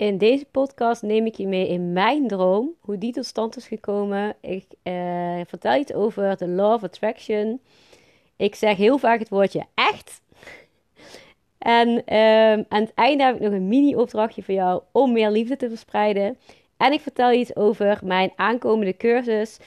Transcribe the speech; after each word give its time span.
In 0.00 0.18
deze 0.18 0.44
podcast 0.50 1.02
neem 1.02 1.26
ik 1.26 1.34
je 1.34 1.46
mee 1.46 1.68
in 1.68 1.92
mijn 1.92 2.28
droom, 2.28 2.74
hoe 2.80 2.98
die 2.98 3.12
tot 3.12 3.26
stand 3.26 3.56
is 3.56 3.66
gekomen. 3.66 4.36
Ik 4.40 4.64
uh, 4.82 5.40
vertel 5.46 5.74
iets 5.74 5.94
over 5.94 6.36
de 6.36 6.48
Law 6.48 6.72
of 6.72 6.82
Attraction. 6.82 7.60
Ik 8.36 8.54
zeg 8.54 8.76
heel 8.76 8.98
vaak 8.98 9.18
het 9.18 9.28
woordje 9.28 9.64
echt. 9.74 10.22
En 11.58 11.88
uh, 11.88 12.52
aan 12.52 12.82
het 12.82 12.94
einde 12.94 13.24
heb 13.24 13.34
ik 13.34 13.40
nog 13.40 13.52
een 13.52 13.68
mini-opdrachtje 13.68 14.42
voor 14.42 14.54
jou 14.54 14.82
om 14.92 15.12
meer 15.12 15.30
liefde 15.30 15.56
te 15.56 15.68
verspreiden. 15.68 16.38
En 16.76 16.92
ik 16.92 17.00
vertel 17.00 17.32
iets 17.32 17.56
over 17.56 18.00
mijn 18.04 18.32
aankomende 18.36 18.96
cursus, 18.96 19.58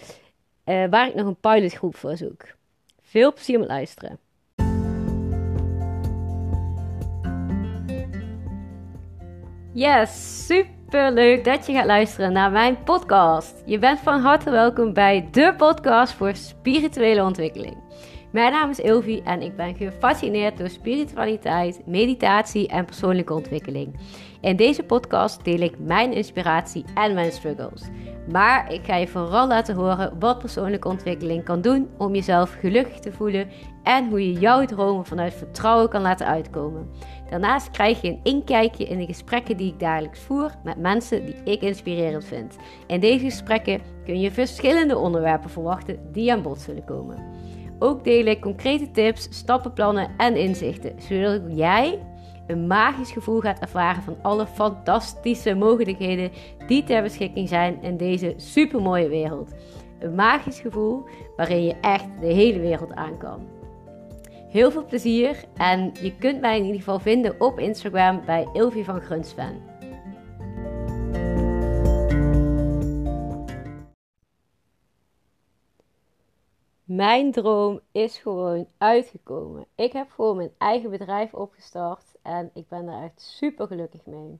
uh, 0.65 0.85
waar 0.89 1.07
ik 1.07 1.15
nog 1.15 1.27
een 1.27 1.39
pilotgroep 1.39 1.95
voor 1.95 2.17
zoek. 2.17 2.45
Veel 3.01 3.33
plezier 3.33 3.59
met 3.59 3.67
luisteren. 3.67 4.22
Yes, 9.75 10.45
super 10.45 11.11
leuk 11.11 11.43
dat 11.43 11.65
je 11.65 11.73
gaat 11.73 11.85
luisteren 11.85 12.33
naar 12.33 12.51
mijn 12.51 12.83
podcast. 12.83 13.63
Je 13.65 13.79
bent 13.79 13.99
van 13.99 14.19
harte 14.19 14.49
welkom 14.49 14.93
bij 14.93 15.27
de 15.31 15.53
podcast 15.57 16.13
voor 16.13 16.35
spirituele 16.35 17.23
ontwikkeling. 17.23 17.77
Mijn 18.31 18.51
naam 18.51 18.69
is 18.69 18.79
Ilvi 18.79 19.21
en 19.23 19.41
ik 19.41 19.55
ben 19.55 19.75
gefascineerd 19.75 20.57
door 20.57 20.69
spiritualiteit, 20.69 21.81
meditatie 21.85 22.67
en 22.67 22.85
persoonlijke 22.85 23.33
ontwikkeling. 23.33 23.99
In 24.41 24.55
deze 24.55 24.83
podcast 24.83 25.43
deel 25.43 25.59
ik 25.59 25.79
mijn 25.79 26.13
inspiratie 26.13 26.85
en 26.95 27.13
mijn 27.13 27.31
struggles. 27.31 27.81
Maar 28.31 28.73
ik 28.73 28.85
ga 28.85 28.95
je 28.95 29.07
vooral 29.07 29.47
laten 29.47 29.75
horen 29.75 30.19
wat 30.19 30.39
persoonlijke 30.39 30.87
ontwikkeling 30.87 31.43
kan 31.43 31.61
doen 31.61 31.89
om 31.97 32.15
jezelf 32.15 32.55
gelukkig 32.59 32.99
te 32.99 33.11
voelen 33.11 33.49
en 33.83 34.09
hoe 34.09 34.27
je 34.27 34.39
jouw 34.39 34.65
dromen 34.65 35.05
vanuit 35.05 35.33
vertrouwen 35.33 35.89
kan 35.89 36.01
laten 36.01 36.27
uitkomen. 36.27 36.89
Daarnaast 37.29 37.71
krijg 37.71 38.01
je 38.01 38.07
een 38.07 38.19
inkijkje 38.23 38.85
in 38.85 38.97
de 38.97 39.05
gesprekken 39.05 39.57
die 39.57 39.71
ik 39.71 39.79
dagelijks 39.79 40.19
voer 40.19 40.51
met 40.63 40.77
mensen 40.77 41.25
die 41.25 41.35
ik 41.43 41.61
inspirerend 41.61 42.25
vind. 42.25 42.55
In 42.87 42.99
deze 42.99 43.25
gesprekken 43.25 43.81
kun 44.05 44.19
je 44.19 44.31
verschillende 44.31 44.97
onderwerpen 44.97 45.49
verwachten 45.49 45.99
die 46.11 46.31
aan 46.31 46.41
bod 46.41 46.61
zullen 46.61 46.85
komen. 46.85 47.17
Ook 47.79 48.03
deel 48.03 48.25
ik 48.25 48.41
concrete 48.41 48.91
tips, 48.91 49.27
stappenplannen 49.29 50.09
en 50.17 50.35
inzichten, 50.35 50.95
zodat 51.01 51.41
jij 51.47 51.99
een 52.47 52.67
magisch 52.67 53.11
gevoel 53.11 53.39
gaat 53.39 53.59
ervaren 53.59 54.03
van 54.03 54.17
alle 54.21 54.47
fantastische 54.47 55.55
mogelijkheden 55.55 56.31
die 56.67 56.83
ter 56.83 57.01
beschikking 57.01 57.49
zijn 57.49 57.81
in 57.81 57.97
deze 57.97 58.33
supermooie 58.37 59.07
wereld. 59.07 59.53
Een 59.99 60.15
magisch 60.15 60.59
gevoel 60.59 61.03
waarin 61.35 61.63
je 61.63 61.75
echt 61.81 62.05
de 62.19 62.27
hele 62.27 62.59
wereld 62.59 62.93
aan 62.93 63.17
kan. 63.17 63.47
Heel 64.49 64.71
veel 64.71 64.85
plezier 64.85 65.43
en 65.57 65.91
je 66.01 66.15
kunt 66.17 66.41
mij 66.41 66.57
in 66.57 66.63
ieder 66.63 66.79
geval 66.79 66.99
vinden 66.99 67.41
op 67.41 67.59
Instagram 67.59 68.21
bij 68.25 68.47
Ilvi 68.53 68.83
van 68.83 69.01
Grunsven. 69.01 69.71
Mijn 76.83 77.31
droom 77.31 77.79
is 77.91 78.17
gewoon 78.17 78.67
uitgekomen. 78.77 79.65
Ik 79.75 79.91
heb 79.91 80.11
gewoon 80.11 80.35
mijn 80.35 80.51
eigen 80.57 80.89
bedrijf 80.89 81.33
opgestart 81.33 82.12
en 82.23 82.49
ik 82.53 82.67
ben 82.67 82.85
daar 82.85 83.03
echt 83.03 83.21
super 83.21 83.67
gelukkig 83.67 84.05
mee. 84.05 84.39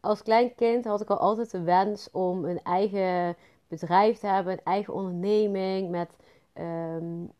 Als 0.00 0.22
klein 0.22 0.54
kind 0.54 0.84
had 0.84 1.00
ik 1.00 1.10
al 1.10 1.18
altijd 1.18 1.50
de 1.50 1.62
wens 1.62 2.10
om 2.10 2.44
een 2.44 2.62
eigen 2.62 3.36
bedrijf 3.68 4.18
te 4.18 4.26
hebben, 4.26 4.52
een 4.52 4.64
eigen 4.64 4.94
onderneming 4.94 5.90
met 5.90 6.16
um, 6.54 7.30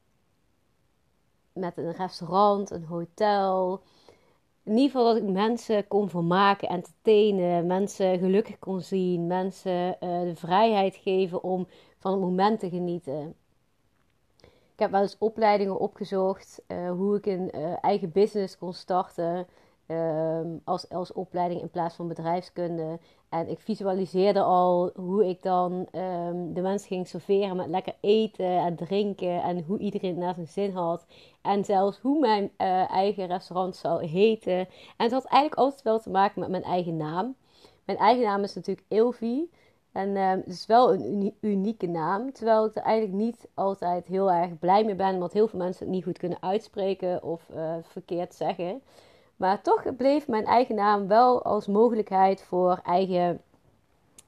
met 1.53 1.77
een 1.77 1.93
restaurant, 1.93 2.71
een 2.71 2.85
hotel. 2.85 3.83
In 4.63 4.73
ieder 4.73 4.91
geval 4.91 5.05
dat 5.05 5.23
ik 5.23 5.29
mensen 5.29 5.89
kon 5.89 6.09
vermaken, 6.09 6.69
entertainen, 6.69 7.67
mensen 7.67 8.19
gelukkig 8.19 8.59
kon 8.59 8.81
zien, 8.81 9.27
mensen 9.27 9.97
uh, 10.01 10.21
de 10.21 10.33
vrijheid 10.35 10.97
geven 10.97 11.43
om 11.43 11.67
van 11.99 12.13
het 12.13 12.21
moment 12.21 12.61
te 12.61 12.69
genieten. 12.69 13.35
Ik 14.81 14.87
heb 14.87 14.95
wel 14.95 15.05
eens 15.05 15.19
opleidingen 15.19 15.79
opgezocht 15.79 16.63
uh, 16.69 16.91
hoe 16.91 17.17
ik 17.17 17.27
een 17.27 17.51
uh, 17.55 17.73
eigen 17.81 18.13
business 18.13 18.59
kon 18.59 18.73
starten. 18.73 19.47
Ehm, 19.87 20.47
als, 20.65 20.89
als 20.89 21.13
opleiding 21.13 21.61
in 21.61 21.71
plaats 21.71 21.95
van 21.95 22.09
bedrijfskunde. 22.09 22.99
En 23.29 23.49
ik 23.49 23.61
visualiseerde 23.61 24.43
al 24.43 24.91
hoe 24.95 25.29
ik 25.29 25.43
dan 25.43 25.87
ehm, 25.91 26.53
de 26.53 26.61
mensen 26.61 26.89
ging 26.89 27.09
serveren 27.09 27.57
met 27.57 27.67
lekker 27.67 27.95
eten 28.01 28.59
en 28.59 28.77
drinken. 28.77 29.43
En 29.43 29.65
hoe 29.65 29.79
iedereen 29.79 30.19
naar 30.19 30.35
zijn 30.35 30.49
zin 30.49 30.73
had. 30.73 31.07
En 31.43 31.65
zelfs 31.65 31.99
hoe 31.99 32.19
mijn 32.19 32.43
uh, 32.59 32.91
eigen 32.91 33.27
restaurant 33.27 33.77
zou 33.77 34.05
heten. 34.07 34.59
En 34.59 34.67
het 34.97 35.13
had 35.13 35.25
eigenlijk 35.25 35.63
altijd 35.63 35.83
wel 35.83 36.01
te 36.01 36.11
maken 36.11 36.41
met 36.41 36.51
mijn 36.51 36.63
eigen 36.63 36.97
naam. 36.97 37.37
Mijn 37.85 37.99
eigen 37.99 38.25
naam 38.25 38.43
is 38.43 38.55
natuurlijk 38.55 38.87
Ilvi. 38.89 39.51
En 39.93 40.09
um, 40.09 40.39
het 40.39 40.47
is 40.47 40.67
wel 40.67 40.95
een 40.95 41.35
unieke 41.41 41.87
naam. 41.87 42.33
Terwijl 42.33 42.65
ik 42.65 42.77
er 42.77 42.83
eigenlijk 42.83 43.23
niet 43.23 43.49
altijd 43.55 44.07
heel 44.07 44.31
erg 44.33 44.59
blij 44.59 44.85
mee 44.85 44.95
ben. 44.95 45.19
Want 45.19 45.33
heel 45.33 45.49
veel 45.49 45.59
mensen 45.59 45.85
het 45.87 45.95
niet 45.95 46.05
goed 46.05 46.19
kunnen 46.19 46.43
uitspreken 46.43 47.23
of 47.23 47.49
uh, 47.55 47.75
verkeerd 47.83 48.35
zeggen. 48.35 48.83
Maar 49.37 49.63
toch 49.63 49.97
bleef 49.97 50.29
mijn 50.29 50.45
eigen 50.45 50.75
naam 50.75 51.07
wel 51.07 51.43
als 51.43 51.67
mogelijkheid 51.67 52.43
voor 52.43 52.81
eigen 52.85 53.41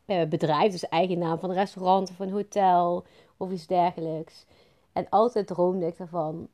uh, 0.06 0.24
bedrijf. 0.24 0.72
Dus 0.72 0.88
eigen 0.88 1.18
naam 1.18 1.38
van 1.38 1.50
een 1.50 1.56
restaurant 1.56 2.10
of 2.10 2.18
een 2.18 2.32
hotel 2.32 3.04
of 3.36 3.50
iets 3.50 3.66
dergelijks. 3.66 4.46
En 4.92 5.06
altijd 5.08 5.46
droomde 5.46 5.86
ik 5.86 5.98
ervan. 5.98 6.48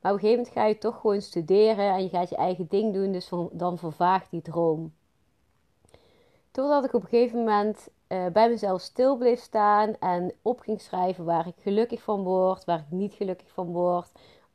Maar 0.00 0.12
op 0.12 0.18
een 0.18 0.24
gegeven 0.24 0.44
moment 0.44 0.54
ga 0.54 0.66
je 0.66 0.78
toch 0.78 1.00
gewoon 1.00 1.20
studeren 1.20 1.92
en 1.92 2.02
je 2.02 2.08
gaat 2.08 2.28
je 2.28 2.36
eigen 2.36 2.66
ding 2.68 2.94
doen. 2.94 3.12
Dus 3.12 3.30
dan 3.52 3.78
vervaagt 3.78 4.30
die 4.30 4.42
droom. 4.42 4.92
Totdat 6.50 6.84
ik 6.84 6.92
op 6.94 7.02
een 7.02 7.08
gegeven 7.08 7.38
moment 7.38 7.88
uh, 8.12 8.26
bij 8.32 8.48
mezelf 8.48 8.80
stil 8.80 9.16
bleef 9.16 9.40
staan 9.40 9.96
en 9.98 10.32
op 10.42 10.60
ging 10.60 10.80
schrijven 10.80 11.24
waar 11.24 11.46
ik 11.46 11.54
gelukkig 11.58 12.02
van 12.02 12.22
word, 12.22 12.64
waar 12.64 12.78
ik 12.78 12.90
niet 12.90 13.14
gelukkig 13.14 13.50
van 13.50 13.66
word 13.66 14.10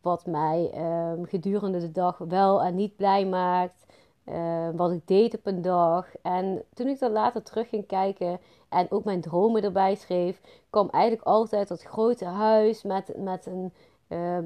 wat 0.05 0.25
mij 0.25 0.69
ehm, 0.73 1.23
gedurende 1.23 1.79
de 1.79 1.91
dag 1.91 2.17
wel 2.17 2.63
en 2.63 2.75
niet 2.75 2.95
blij 2.95 3.25
maakt. 3.25 3.85
Ehm, 4.25 4.75
wat 4.75 4.91
ik 4.91 5.07
deed 5.07 5.35
op 5.37 5.45
een 5.45 5.61
dag. 5.61 6.07
En 6.21 6.63
toen 6.73 6.87
ik 6.87 6.99
dan 6.99 7.11
later 7.11 7.43
terug 7.43 7.69
ging 7.69 7.87
kijken 7.87 8.39
en 8.69 8.91
ook 8.91 9.03
mijn 9.03 9.21
dromen 9.21 9.63
erbij 9.63 9.95
schreef, 9.95 10.41
kwam 10.69 10.89
eigenlijk 10.89 11.25
altijd 11.25 11.67
dat 11.67 11.81
grote 11.81 12.25
huis 12.25 12.83
met, 12.83 13.11
met 13.17 13.45
een 13.45 13.73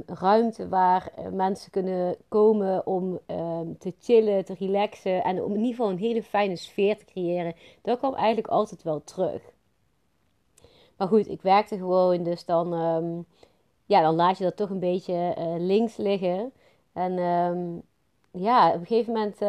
ruimte 0.06 0.70
waar 0.70 1.12
eh, 1.16 1.28
mensen 1.28 1.72
kunnen 1.72 2.16
komen 2.28 2.88
om 2.88 3.20
te 3.80 3.94
chillen, 4.00 4.46
te 4.46 4.56
relaxen 4.60 5.24
en 5.24 5.44
om 5.44 5.52
in 5.52 5.60
ieder 5.60 5.76
geval 5.76 5.90
een 5.90 5.98
hele 5.98 6.24
fijne 6.24 6.56
sfeer 6.56 6.98
te 6.98 7.06
creëren. 7.06 7.56
Dat 7.82 7.98
kwam 7.98 8.14
eigenlijk 8.14 8.48
altijd 8.48 8.84
wel 8.84 9.04
terug. 9.04 9.42
Maar 10.98 11.08
goed, 11.08 11.28
ik 11.28 11.42
werkte 11.42 11.78
gewoon, 11.78 12.24
dus 12.24 12.46
dan 12.46 12.70
ja, 13.86 14.02
dan 14.02 14.16
laat 14.16 14.38
je 14.38 14.44
dat 14.44 14.58
toch 14.58 14.70
een 14.70 14.80
beetje 14.80 15.36
uh, 15.38 15.56
links 15.58 15.98
liggen. 15.98 16.52
En 16.94 17.14
ja, 18.32 18.68
op 18.68 18.80
een 18.80 18.86
gegeven 18.86 19.14
moment 19.14 19.40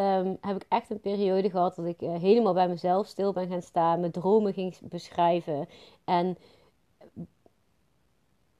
heb 0.41 0.57
ik 0.57 0.67
echt 0.69 0.91
een 0.91 1.01
periode 1.01 1.51
gehad 1.51 1.77
dat 1.77 1.87
ik 1.87 2.03
uh, 2.03 2.17
helemaal 2.17 2.55
bij 2.55 2.69
mezelf 2.69 3.07
stil 3.07 3.33
ben 3.33 3.49
gaan 3.49 3.63
staan, 3.63 4.01
mijn 4.01 4.13
dromen 4.13 4.53
ging 4.53 4.79
beschrijven. 4.81 5.69
En 6.05 6.37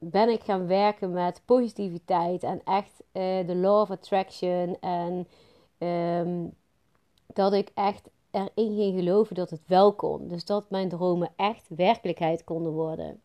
ben 0.03 0.29
ik 0.29 0.43
gaan 0.43 0.67
werken 0.67 1.11
met 1.11 1.41
positiviteit 1.45 2.43
en 2.43 2.61
echt 2.63 3.03
uh, 3.13 3.47
de 3.47 3.55
law 3.55 3.81
of 3.81 3.91
attraction. 3.91 4.77
En 4.79 5.27
um, 5.77 6.53
dat 7.33 7.53
ik 7.53 7.71
echt 7.73 8.09
erin 8.31 8.75
ging 8.75 8.95
geloven 8.97 9.35
dat 9.35 9.49
het 9.49 9.61
wel 9.67 9.93
kon. 9.93 10.27
Dus 10.27 10.45
dat 10.45 10.69
mijn 10.69 10.89
dromen 10.89 11.33
echt 11.35 11.67
werkelijkheid 11.75 12.43
konden 12.43 12.71
worden. 12.71 13.21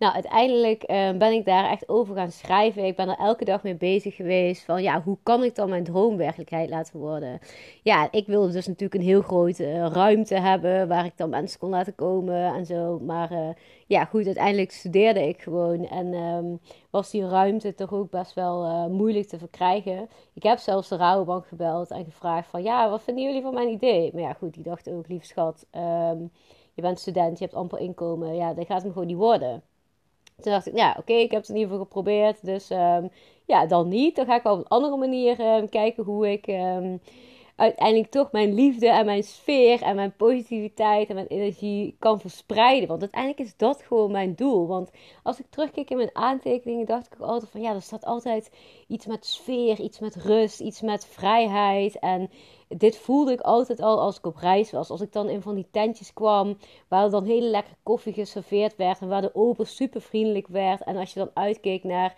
Nou, 0.00 0.14
uiteindelijk 0.14 0.90
uh, 0.90 1.10
ben 1.10 1.32
ik 1.32 1.44
daar 1.44 1.70
echt 1.70 1.88
over 1.88 2.14
gaan 2.14 2.30
schrijven. 2.30 2.84
Ik 2.84 2.96
ben 2.96 3.08
er 3.08 3.18
elke 3.18 3.44
dag 3.44 3.62
mee 3.62 3.74
bezig 3.74 4.16
geweest. 4.16 4.64
Van 4.64 4.82
ja, 4.82 5.02
hoe 5.02 5.18
kan 5.22 5.44
ik 5.44 5.54
dan 5.54 5.68
mijn 5.68 5.84
droom 5.84 6.16
werkelijkheid 6.16 6.70
laten 6.70 6.98
worden? 6.98 7.38
Ja, 7.82 8.08
ik 8.10 8.26
wilde 8.26 8.52
dus 8.52 8.66
natuurlijk 8.66 8.94
een 8.94 9.08
heel 9.08 9.22
grote 9.22 9.66
uh, 9.66 9.86
ruimte 9.86 10.34
hebben. 10.34 10.88
Waar 10.88 11.04
ik 11.04 11.16
dan 11.16 11.30
mensen 11.30 11.58
kon 11.58 11.70
laten 11.70 11.94
komen 11.94 12.54
en 12.54 12.66
zo. 12.66 12.98
Maar 12.98 13.32
uh, 13.32 13.48
ja, 13.86 14.04
goed, 14.04 14.26
uiteindelijk 14.26 14.70
studeerde 14.70 15.28
ik 15.28 15.42
gewoon. 15.42 15.88
En 15.88 16.14
um, 16.14 16.60
was 16.90 17.10
die 17.10 17.28
ruimte 17.28 17.74
toch 17.74 17.92
ook 17.92 18.10
best 18.10 18.34
wel 18.34 18.88
moeilijk 18.88 19.28
te 19.28 19.38
verkrijgen. 19.38 20.08
Ik 20.32 20.42
heb 20.42 20.58
zelfs 20.58 20.88
de 20.88 20.96
Rouwbank 20.96 21.46
gebeld 21.46 21.90
en 21.90 22.04
gevraagd 22.04 22.48
van 22.48 22.62
ja, 22.62 22.90
wat 22.90 23.02
vinden 23.02 23.24
jullie 23.24 23.42
van 23.42 23.54
mijn 23.54 23.68
idee? 23.68 24.10
Maar 24.12 24.22
ja, 24.22 24.32
goed, 24.32 24.54
die 24.54 24.64
dacht 24.64 24.90
ook, 24.90 25.08
lief 25.08 25.24
schat. 25.24 25.66
Um, 25.72 26.30
je 26.74 26.82
bent 26.82 27.00
student, 27.00 27.38
je 27.38 27.44
hebt 27.44 27.56
amper 27.56 27.78
inkomen. 27.78 28.34
Ja, 28.34 28.54
dat 28.54 28.66
gaat 28.66 28.82
hem 28.82 28.92
gewoon 28.92 29.06
niet 29.06 29.16
worden. 29.16 29.62
Toen 30.40 30.52
dacht 30.52 30.66
ik, 30.66 30.76
ja, 30.76 30.96
oké, 30.98 31.12
ik 31.12 31.30
heb 31.30 31.40
het 31.40 31.48
in 31.48 31.56
ieder 31.56 31.70
geval 31.70 31.84
geprobeerd. 31.84 32.44
Dus 32.44 32.70
um, 32.70 33.10
ja, 33.46 33.66
dan 33.66 33.88
niet. 33.88 34.16
Dan 34.16 34.26
ga 34.26 34.36
ik 34.36 34.44
op 34.44 34.58
een 34.58 34.68
andere 34.68 34.96
manier 34.96 35.40
um, 35.40 35.68
kijken 35.68 36.04
hoe 36.04 36.30
ik 36.32 36.46
um, 36.46 37.00
uiteindelijk 37.60 38.10
toch 38.10 38.32
mijn 38.32 38.54
liefde 38.54 38.88
en 38.88 39.04
mijn 39.04 39.22
sfeer 39.22 39.82
en 39.82 39.96
mijn 39.96 40.16
positiviteit 40.16 41.08
en 41.08 41.14
mijn 41.14 41.26
energie 41.26 41.96
kan 41.98 42.20
verspreiden. 42.20 42.88
Want 42.88 43.00
uiteindelijk 43.00 43.40
is 43.40 43.56
dat 43.56 43.82
gewoon 43.82 44.10
mijn 44.10 44.34
doel. 44.34 44.66
Want 44.66 44.90
als 45.22 45.40
ik 45.40 45.46
terugkijk 45.50 45.90
in 45.90 45.96
mijn 45.96 46.16
aantekeningen, 46.16 46.86
dacht 46.86 47.06
ik 47.06 47.12
ook 47.20 47.28
altijd 47.28 47.50
van 47.50 47.60
ja, 47.60 47.74
er 47.74 47.82
staat 47.82 48.04
altijd 48.04 48.50
iets 48.86 49.06
met 49.06 49.26
sfeer, 49.26 49.80
iets 49.80 49.98
met 49.98 50.16
rust, 50.16 50.60
iets 50.60 50.80
met 50.80 51.06
vrijheid. 51.06 51.98
En 51.98 52.30
dit 52.68 52.98
voelde 52.98 53.32
ik 53.32 53.40
altijd 53.40 53.80
al 53.80 54.00
als 54.00 54.18
ik 54.18 54.26
op 54.26 54.36
reis 54.36 54.70
was. 54.70 54.90
Als 54.90 55.00
ik 55.00 55.12
dan 55.12 55.28
in 55.28 55.42
van 55.42 55.54
die 55.54 55.68
tentjes 55.70 56.12
kwam, 56.12 56.56
waar 56.88 57.10
dan 57.10 57.24
hele 57.24 57.48
lekkere 57.48 57.76
koffie 57.82 58.12
geserveerd 58.12 58.76
werd 58.76 59.00
en 59.00 59.08
waar 59.08 59.22
de 59.22 59.34
ober 59.34 59.66
super 59.66 60.00
vriendelijk 60.00 60.48
werd. 60.48 60.82
En 60.82 60.96
als 60.96 61.12
je 61.12 61.18
dan 61.18 61.30
uitkeek 61.34 61.84
naar 61.84 62.16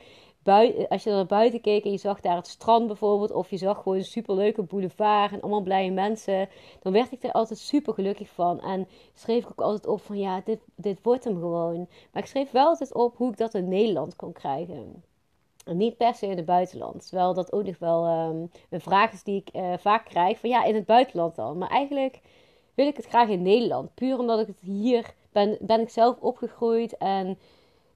als 0.88 1.02
je 1.02 1.10
naar 1.10 1.26
buiten 1.26 1.60
keek 1.60 1.84
en 1.84 1.90
je 1.90 1.98
zag 1.98 2.20
daar 2.20 2.36
het 2.36 2.46
strand 2.46 2.86
bijvoorbeeld, 2.86 3.32
of 3.32 3.50
je 3.50 3.56
zag 3.56 3.76
gewoon 3.76 3.98
een 3.98 4.04
superleuke 4.04 4.62
boulevard 4.62 5.32
en 5.32 5.40
allemaal 5.40 5.62
blije 5.62 5.90
mensen, 5.90 6.48
dan 6.80 6.92
werd 6.92 7.12
ik 7.12 7.22
er 7.22 7.32
altijd 7.32 7.58
super 7.58 7.94
gelukkig 7.94 8.28
van. 8.28 8.60
En 8.60 8.88
schreef 9.14 9.44
ik 9.44 9.50
ook 9.50 9.60
altijd 9.60 9.86
op 9.86 10.00
van 10.00 10.18
ja, 10.18 10.40
dit, 10.44 10.60
dit 10.74 10.98
wordt 11.02 11.24
hem 11.24 11.34
gewoon. 11.34 11.88
Maar 12.12 12.22
ik 12.22 12.28
schreef 12.28 12.50
wel 12.50 12.66
altijd 12.66 12.94
op 12.94 13.16
hoe 13.16 13.30
ik 13.30 13.36
dat 13.36 13.54
in 13.54 13.68
Nederland 13.68 14.16
kon 14.16 14.32
krijgen. 14.32 15.02
En 15.64 15.76
niet 15.76 15.96
per 15.96 16.14
se 16.14 16.26
in 16.26 16.36
het 16.36 16.46
buitenland. 16.46 17.06
Terwijl 17.06 17.34
dat 17.34 17.52
ook 17.52 17.64
nog 17.64 17.78
wel 17.78 18.28
um, 18.28 18.50
een 18.70 18.80
vraag 18.80 19.12
is 19.12 19.22
die 19.22 19.44
ik 19.44 19.56
uh, 19.56 19.72
vaak 19.78 20.04
krijg. 20.04 20.38
Van 20.38 20.50
ja, 20.50 20.64
in 20.64 20.74
het 20.74 20.86
buitenland 20.86 21.34
dan. 21.34 21.58
Maar 21.58 21.68
eigenlijk 21.68 22.20
wil 22.74 22.86
ik 22.86 22.96
het 22.96 23.06
graag 23.06 23.28
in 23.28 23.42
Nederland. 23.42 23.94
Puur 23.94 24.18
omdat 24.18 24.40
ik 24.40 24.46
het 24.46 24.60
hier 24.60 25.14
ben, 25.32 25.56
ben 25.60 25.80
ik 25.80 25.88
zelf 25.88 26.18
opgegroeid. 26.20 26.96
En 26.96 27.38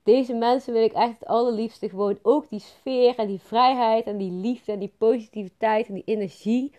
deze 0.07 0.35
mensen 0.35 0.73
wil 0.73 0.83
ik 0.83 0.93
echt 0.93 1.19
het 1.19 1.29
allerliefste 1.29 1.89
gewoon 1.89 2.19
ook 2.23 2.49
die 2.49 2.61
sfeer 2.61 3.19
en 3.19 3.27
die 3.27 3.41
vrijheid 3.41 4.07
en 4.07 4.17
die 4.17 4.31
liefde 4.31 4.73
en 4.73 4.79
die 4.79 4.93
positiviteit 4.99 5.89
en 5.89 5.95
die 5.95 6.03
energie 6.05 6.73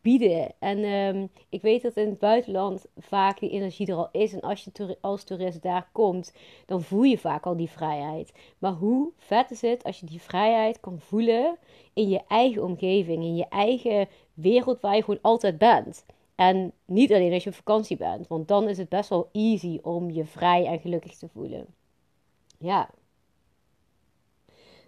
bieden. 0.00 0.52
En 0.58 0.84
ehm, 0.84 1.26
ik 1.48 1.62
weet 1.62 1.82
dat 1.82 1.96
in 1.96 2.08
het 2.08 2.18
buitenland 2.18 2.86
vaak 2.98 3.40
die 3.40 3.50
energie 3.50 3.86
er 3.86 3.94
al 3.94 4.08
is. 4.12 4.32
En 4.32 4.40
als 4.40 4.64
je 4.64 4.96
als 5.00 5.24
toerist 5.24 5.62
daar 5.62 5.88
komt, 5.92 6.34
dan 6.66 6.82
voel 6.82 7.02
je 7.02 7.18
vaak 7.18 7.46
al 7.46 7.56
die 7.56 7.70
vrijheid. 7.70 8.32
Maar 8.58 8.72
hoe 8.72 9.12
vet 9.16 9.50
is 9.50 9.60
het 9.60 9.84
als 9.84 10.00
je 10.00 10.06
die 10.06 10.22
vrijheid 10.22 10.80
kan 10.80 11.00
voelen 11.00 11.56
in 11.92 12.08
je 12.08 12.20
eigen 12.28 12.64
omgeving, 12.64 13.22
in 13.22 13.36
je 13.36 13.48
eigen 13.48 14.08
wereld 14.34 14.80
waar 14.80 14.96
je 14.96 15.02
gewoon 15.02 15.22
altijd 15.22 15.58
bent. 15.58 16.04
En 16.34 16.72
niet 16.84 17.12
alleen 17.12 17.32
als 17.32 17.44
je 17.44 17.50
op 17.50 17.56
vakantie 17.56 17.96
bent, 17.96 18.26
want 18.28 18.48
dan 18.48 18.68
is 18.68 18.78
het 18.78 18.88
best 18.88 19.08
wel 19.08 19.28
easy 19.32 19.78
om 19.82 20.10
je 20.10 20.24
vrij 20.24 20.66
en 20.66 20.80
gelukkig 20.80 21.16
te 21.16 21.28
voelen. 21.28 21.79
Ja. 22.60 22.90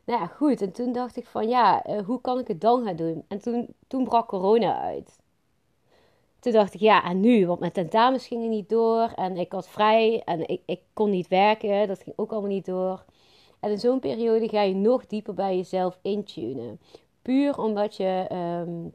Nou 0.04 0.20
ja, 0.20 0.26
goed. 0.26 0.62
En 0.62 0.72
toen 0.72 0.92
dacht 0.92 1.16
ik 1.16 1.26
van 1.26 1.48
ja, 1.48 1.88
uh, 1.88 2.04
hoe 2.04 2.20
kan 2.20 2.38
ik 2.38 2.48
het 2.48 2.60
dan 2.60 2.84
gaan 2.84 2.96
doen? 2.96 3.24
En 3.28 3.38
toen, 3.38 3.74
toen 3.86 4.04
brak 4.04 4.28
corona 4.28 4.80
uit. 4.80 5.20
Toen 6.40 6.52
dacht 6.52 6.74
ik 6.74 6.80
ja, 6.80 7.04
en 7.04 7.20
nu? 7.20 7.46
Want 7.46 7.60
mijn 7.60 7.72
tentamens 7.72 8.26
gingen 8.26 8.50
niet 8.50 8.68
door. 8.68 9.12
En 9.14 9.36
ik 9.36 9.52
had 9.52 9.68
vrij 9.68 10.22
en 10.24 10.48
ik, 10.48 10.60
ik 10.66 10.80
kon 10.92 11.10
niet 11.10 11.28
werken. 11.28 11.88
Dat 11.88 12.02
ging 12.02 12.18
ook 12.18 12.30
allemaal 12.32 12.50
niet 12.50 12.66
door. 12.66 13.04
En 13.60 13.70
in 13.70 13.78
zo'n 13.78 14.00
periode 14.00 14.48
ga 14.48 14.62
je 14.62 14.74
nog 14.74 15.06
dieper 15.06 15.34
bij 15.34 15.56
jezelf 15.56 15.98
intunen. 16.02 16.80
Puur 17.22 17.58
omdat 17.58 17.96
je 17.96 18.26
um, 18.66 18.92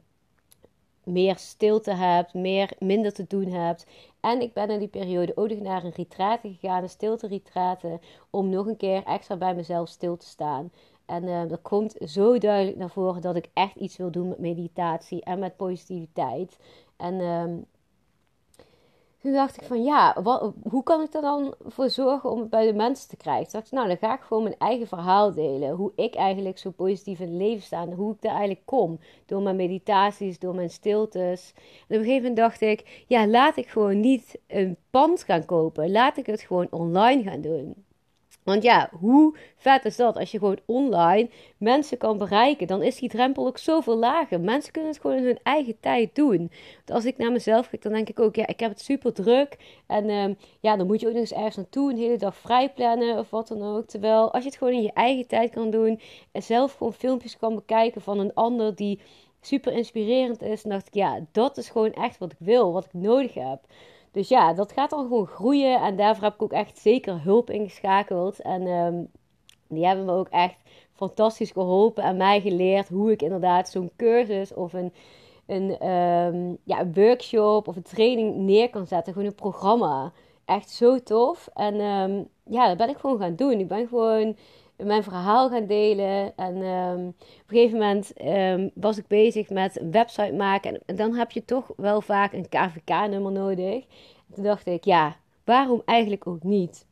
meer 1.08 1.36
stilte 1.36 1.94
hebt, 1.94 2.34
meer, 2.34 2.70
minder 2.78 3.12
te 3.12 3.24
doen 3.28 3.46
hebt. 3.46 3.86
En 4.20 4.40
ik 4.40 4.52
ben 4.52 4.70
in 4.70 4.78
die 4.78 4.88
periode 4.88 5.36
ook 5.36 5.48
nog 5.48 5.60
naar 5.60 5.84
een 5.84 5.92
retraite 5.96 6.48
gegaan, 6.48 6.82
een 6.82 6.88
stilte 6.88 7.26
retraite, 7.26 8.00
om 8.30 8.48
nog 8.48 8.66
een 8.66 8.76
keer 8.76 9.02
extra 9.04 9.36
bij 9.36 9.54
mezelf 9.54 9.88
stil 9.88 10.16
te 10.16 10.26
staan. 10.26 10.70
En 11.06 11.24
uh, 11.24 11.48
dat 11.48 11.62
komt 11.62 11.96
zo 12.00 12.38
duidelijk 12.38 12.76
naar 12.76 12.90
voren 12.90 13.22
dat 13.22 13.36
ik 13.36 13.50
echt 13.52 13.76
iets 13.76 13.96
wil 13.96 14.10
doen 14.10 14.28
met 14.28 14.38
meditatie 14.38 15.22
en 15.22 15.38
met 15.38 15.56
positiviteit. 15.56 16.58
En 16.96 17.14
uh, 17.14 17.44
toen 19.22 19.32
dacht 19.32 19.60
ik 19.60 19.66
van 19.66 19.84
ja, 19.84 20.16
hoe 20.62 20.82
kan 20.82 21.02
ik 21.02 21.14
er 21.14 21.20
dan 21.20 21.54
voor 21.64 21.90
zorgen 21.90 22.30
om 22.30 22.40
het 22.40 22.50
bij 22.50 22.66
de 22.66 22.72
mensen 22.72 23.08
te 23.08 23.16
krijgen? 23.16 23.44
Toen 23.44 23.52
dacht 23.52 23.66
ik, 23.66 23.72
nou 23.72 23.88
dan 23.88 23.96
ga 23.96 24.14
ik 24.14 24.20
gewoon 24.20 24.42
mijn 24.42 24.58
eigen 24.58 24.86
verhaal 24.86 25.34
delen. 25.34 25.70
Hoe 25.70 25.92
ik 25.96 26.14
eigenlijk 26.14 26.58
zo 26.58 26.70
positief 26.70 27.20
in 27.20 27.28
het 27.28 27.36
leven 27.36 27.62
sta 27.62 27.82
en 27.82 27.92
hoe 27.92 28.12
ik 28.12 28.20
daar 28.22 28.30
eigenlijk 28.30 28.66
kom. 28.66 28.98
Door 29.26 29.42
mijn 29.42 29.56
meditaties, 29.56 30.38
door 30.38 30.54
mijn 30.54 30.70
stiltes. 30.70 31.52
En 31.56 31.62
op 31.62 31.88
een 31.88 31.96
gegeven 31.98 32.16
moment 32.16 32.36
dacht 32.36 32.60
ik, 32.60 33.04
ja 33.06 33.26
laat 33.26 33.56
ik 33.56 33.68
gewoon 33.68 34.00
niet 34.00 34.38
een 34.46 34.76
pand 34.90 35.22
gaan 35.22 35.44
kopen. 35.44 35.90
Laat 35.90 36.16
ik 36.16 36.26
het 36.26 36.40
gewoon 36.40 36.66
online 36.70 37.22
gaan 37.22 37.40
doen. 37.40 37.86
Want 38.48 38.62
ja, 38.62 38.90
hoe 39.00 39.36
vet 39.56 39.84
is 39.84 39.96
dat 39.96 40.16
als 40.16 40.30
je 40.30 40.38
gewoon 40.38 40.58
online 40.66 41.28
mensen 41.56 41.98
kan 41.98 42.18
bereiken? 42.18 42.66
Dan 42.66 42.82
is 42.82 42.96
die 42.96 43.08
drempel 43.08 43.46
ook 43.46 43.58
zoveel 43.58 43.96
lager. 43.96 44.40
Mensen 44.40 44.72
kunnen 44.72 44.90
het 44.90 45.00
gewoon 45.00 45.16
in 45.16 45.24
hun 45.24 45.38
eigen 45.42 45.80
tijd 45.80 46.14
doen. 46.14 46.38
Want 46.76 46.90
als 46.90 47.04
ik 47.04 47.16
naar 47.18 47.32
mezelf 47.32 47.68
kijk, 47.68 47.82
dan 47.82 47.92
denk 47.92 48.08
ik 48.08 48.20
ook, 48.20 48.36
ja, 48.36 48.46
ik 48.46 48.60
heb 48.60 48.70
het 48.70 48.80
super 48.80 49.12
druk. 49.12 49.56
En 49.86 50.10
um, 50.10 50.36
ja, 50.60 50.76
dan 50.76 50.86
moet 50.86 51.00
je 51.00 51.06
ook 51.06 51.12
nog 51.12 51.22
eens 51.22 51.32
ergens 51.32 51.56
naartoe, 51.56 51.90
een 51.90 51.98
hele 51.98 52.16
dag 52.16 52.36
vrij 52.36 52.70
plannen 52.70 53.18
of 53.18 53.30
wat 53.30 53.48
dan 53.48 53.62
ook. 53.62 53.86
Terwijl 53.86 54.32
als 54.32 54.42
je 54.42 54.48
het 54.48 54.58
gewoon 54.58 54.74
in 54.74 54.82
je 54.82 54.92
eigen 54.92 55.26
tijd 55.26 55.50
kan 55.50 55.70
doen 55.70 56.00
en 56.32 56.42
zelf 56.42 56.72
gewoon 56.74 56.92
filmpjes 56.92 57.36
kan 57.36 57.54
bekijken 57.54 58.00
van 58.00 58.18
een 58.18 58.34
ander 58.34 58.74
die 58.74 59.00
super 59.40 59.72
inspirerend 59.72 60.42
is, 60.42 60.62
dan 60.62 60.72
dacht 60.72 60.86
ik, 60.86 60.94
ja, 60.94 61.20
dat 61.32 61.56
is 61.56 61.68
gewoon 61.68 61.92
echt 61.92 62.18
wat 62.18 62.32
ik 62.32 62.38
wil, 62.40 62.72
wat 62.72 62.84
ik 62.84 62.92
nodig 62.92 63.34
heb. 63.34 63.60
Dus 64.12 64.28
ja, 64.28 64.52
dat 64.52 64.72
gaat 64.72 64.90
dan 64.90 65.02
gewoon 65.02 65.26
groeien. 65.26 65.80
En 65.80 65.96
daarvoor 65.96 66.24
heb 66.24 66.34
ik 66.34 66.42
ook 66.42 66.52
echt 66.52 66.78
zeker 66.78 67.22
hulp 67.22 67.50
ingeschakeld. 67.50 68.40
En 68.40 68.66
um, 68.66 69.10
die 69.68 69.86
hebben 69.86 70.04
me 70.04 70.12
ook 70.12 70.28
echt 70.28 70.56
fantastisch 70.92 71.50
geholpen 71.50 72.02
en 72.02 72.16
mij 72.16 72.40
geleerd 72.40 72.88
hoe 72.88 73.10
ik 73.10 73.22
inderdaad 73.22 73.68
zo'n 73.68 73.90
cursus 73.96 74.54
of 74.54 74.72
een, 74.72 74.92
een, 75.46 75.88
um, 75.88 76.58
ja, 76.64 76.86
workshop 76.94 77.68
of 77.68 77.76
een 77.76 77.82
training 77.82 78.36
neer 78.36 78.70
kan 78.70 78.86
zetten. 78.86 79.12
Gewoon 79.12 79.28
een 79.28 79.34
programma. 79.34 80.12
Echt 80.44 80.70
zo 80.70 80.98
tof. 80.98 81.48
En 81.54 81.80
um, 81.80 82.28
ja, 82.44 82.68
dat 82.68 82.76
ben 82.76 82.88
ik 82.88 82.96
gewoon 82.96 83.18
gaan 83.18 83.36
doen. 83.36 83.60
Ik 83.60 83.68
ben 83.68 83.88
gewoon 83.88 84.36
mijn 84.86 85.02
verhaal 85.02 85.48
gaan 85.48 85.66
delen. 85.66 86.36
En 86.36 86.56
um, 86.56 87.06
op 87.08 87.14
een 87.46 87.56
gegeven 87.56 87.78
moment 87.78 88.12
um, 88.24 88.70
was 88.74 88.98
ik 88.98 89.06
bezig 89.06 89.50
met 89.50 89.80
een 89.80 89.90
website 89.90 90.32
maken. 90.32 90.80
En 90.86 90.96
dan 90.96 91.14
heb 91.14 91.30
je 91.30 91.44
toch 91.44 91.72
wel 91.76 92.00
vaak 92.00 92.32
een 92.32 92.48
KVK-nummer 92.48 93.32
nodig. 93.32 93.84
En 94.28 94.34
toen 94.34 94.44
dacht 94.44 94.66
ik, 94.66 94.84
ja, 94.84 95.16
waarom 95.44 95.82
eigenlijk 95.84 96.26
ook 96.26 96.42
niet? 96.42 96.86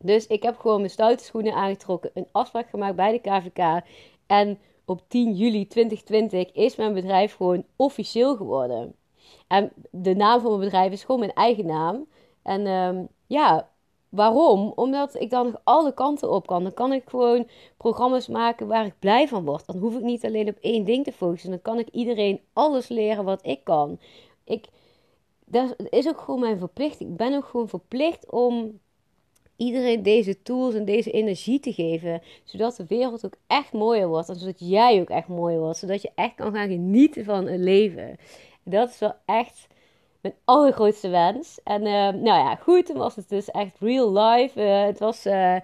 Dus 0.00 0.26
ik 0.26 0.42
heb 0.42 0.58
gewoon 0.58 0.78
mijn 0.78 0.90
stoute 0.90 1.24
schoenen 1.24 1.54
aangetrokken, 1.54 2.10
een 2.14 2.28
afspraak 2.32 2.68
gemaakt 2.70 2.96
bij 2.96 3.12
de 3.12 3.30
KVK. 3.30 3.84
En 4.26 4.58
op 4.84 5.02
10 5.08 5.34
juli 5.34 5.66
2020 5.66 6.52
is 6.52 6.76
mijn 6.76 6.94
bedrijf 6.94 7.34
gewoon 7.34 7.64
officieel 7.76 8.36
geworden. 8.36 8.94
En 9.46 9.72
de 9.90 10.14
naam 10.14 10.40
van 10.40 10.50
mijn 10.50 10.64
bedrijf 10.64 10.92
is 10.92 11.04
gewoon 11.04 11.20
mijn 11.20 11.32
eigen 11.32 11.66
naam. 11.66 12.06
En 12.42 12.66
um, 12.66 13.08
ja, 13.26 13.68
Waarom? 14.14 14.72
Omdat 14.74 15.20
ik 15.20 15.30
dan 15.30 15.46
nog 15.46 15.60
alle 15.64 15.94
kanten 15.94 16.30
op 16.30 16.46
kan. 16.46 16.62
Dan 16.62 16.74
kan 16.74 16.92
ik 16.92 17.02
gewoon 17.06 17.46
programma's 17.76 18.28
maken 18.28 18.66
waar 18.66 18.86
ik 18.86 18.98
blij 18.98 19.28
van 19.28 19.44
word. 19.44 19.66
Dan 19.66 19.76
hoef 19.76 19.94
ik 19.94 20.02
niet 20.02 20.24
alleen 20.24 20.48
op 20.48 20.58
één 20.60 20.84
ding 20.84 21.04
te 21.04 21.12
focussen. 21.12 21.50
Dan 21.50 21.62
kan 21.62 21.78
ik 21.78 21.88
iedereen 21.88 22.40
alles 22.52 22.88
leren 22.88 23.24
wat 23.24 23.46
ik 23.46 23.64
kan. 23.64 23.98
Ik, 24.44 24.66
dat 25.44 25.74
is 25.88 26.08
ook 26.08 26.20
gewoon 26.20 26.40
mijn 26.40 26.58
verplichting. 26.58 27.10
Ik 27.10 27.16
ben 27.16 27.34
ook 27.34 27.44
gewoon 27.44 27.68
verplicht 27.68 28.30
om 28.30 28.80
iedereen 29.56 30.02
deze 30.02 30.42
tools 30.42 30.74
en 30.74 30.84
deze 30.84 31.10
energie 31.10 31.60
te 31.60 31.72
geven. 31.72 32.22
Zodat 32.44 32.76
de 32.76 32.86
wereld 32.88 33.24
ook 33.24 33.36
echt 33.46 33.72
mooier 33.72 34.08
wordt. 34.08 34.28
En 34.28 34.36
zodat 34.36 34.58
jij 34.58 35.00
ook 35.00 35.10
echt 35.10 35.28
mooier 35.28 35.60
wordt. 35.60 35.78
Zodat 35.78 36.02
je 36.02 36.10
echt 36.14 36.34
kan 36.34 36.54
gaan 36.54 36.68
genieten 36.68 37.24
van 37.24 37.46
een 37.46 37.62
leven. 37.62 38.16
Dat 38.64 38.88
is 38.88 38.98
wel 38.98 39.14
echt 39.24 39.66
mijn 40.24 40.36
allergrootste 40.44 41.08
wens. 41.08 41.60
En 41.64 41.82
uh, 41.82 41.92
nou 41.92 42.24
ja, 42.24 42.54
goed, 42.54 42.86
toen 42.86 42.96
was 42.96 43.16
het 43.16 43.28
dus 43.28 43.50
echt 43.50 43.78
real 43.80 44.12
life. 44.12 44.60
Uh, 44.60 44.84
het 44.84 44.98
was 44.98 45.26
uh, 45.26 45.56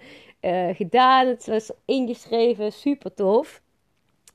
gedaan, 0.72 1.26
het 1.26 1.46
was 1.46 1.70
ingeschreven, 1.84 2.72
super 2.72 3.14
tof. 3.14 3.60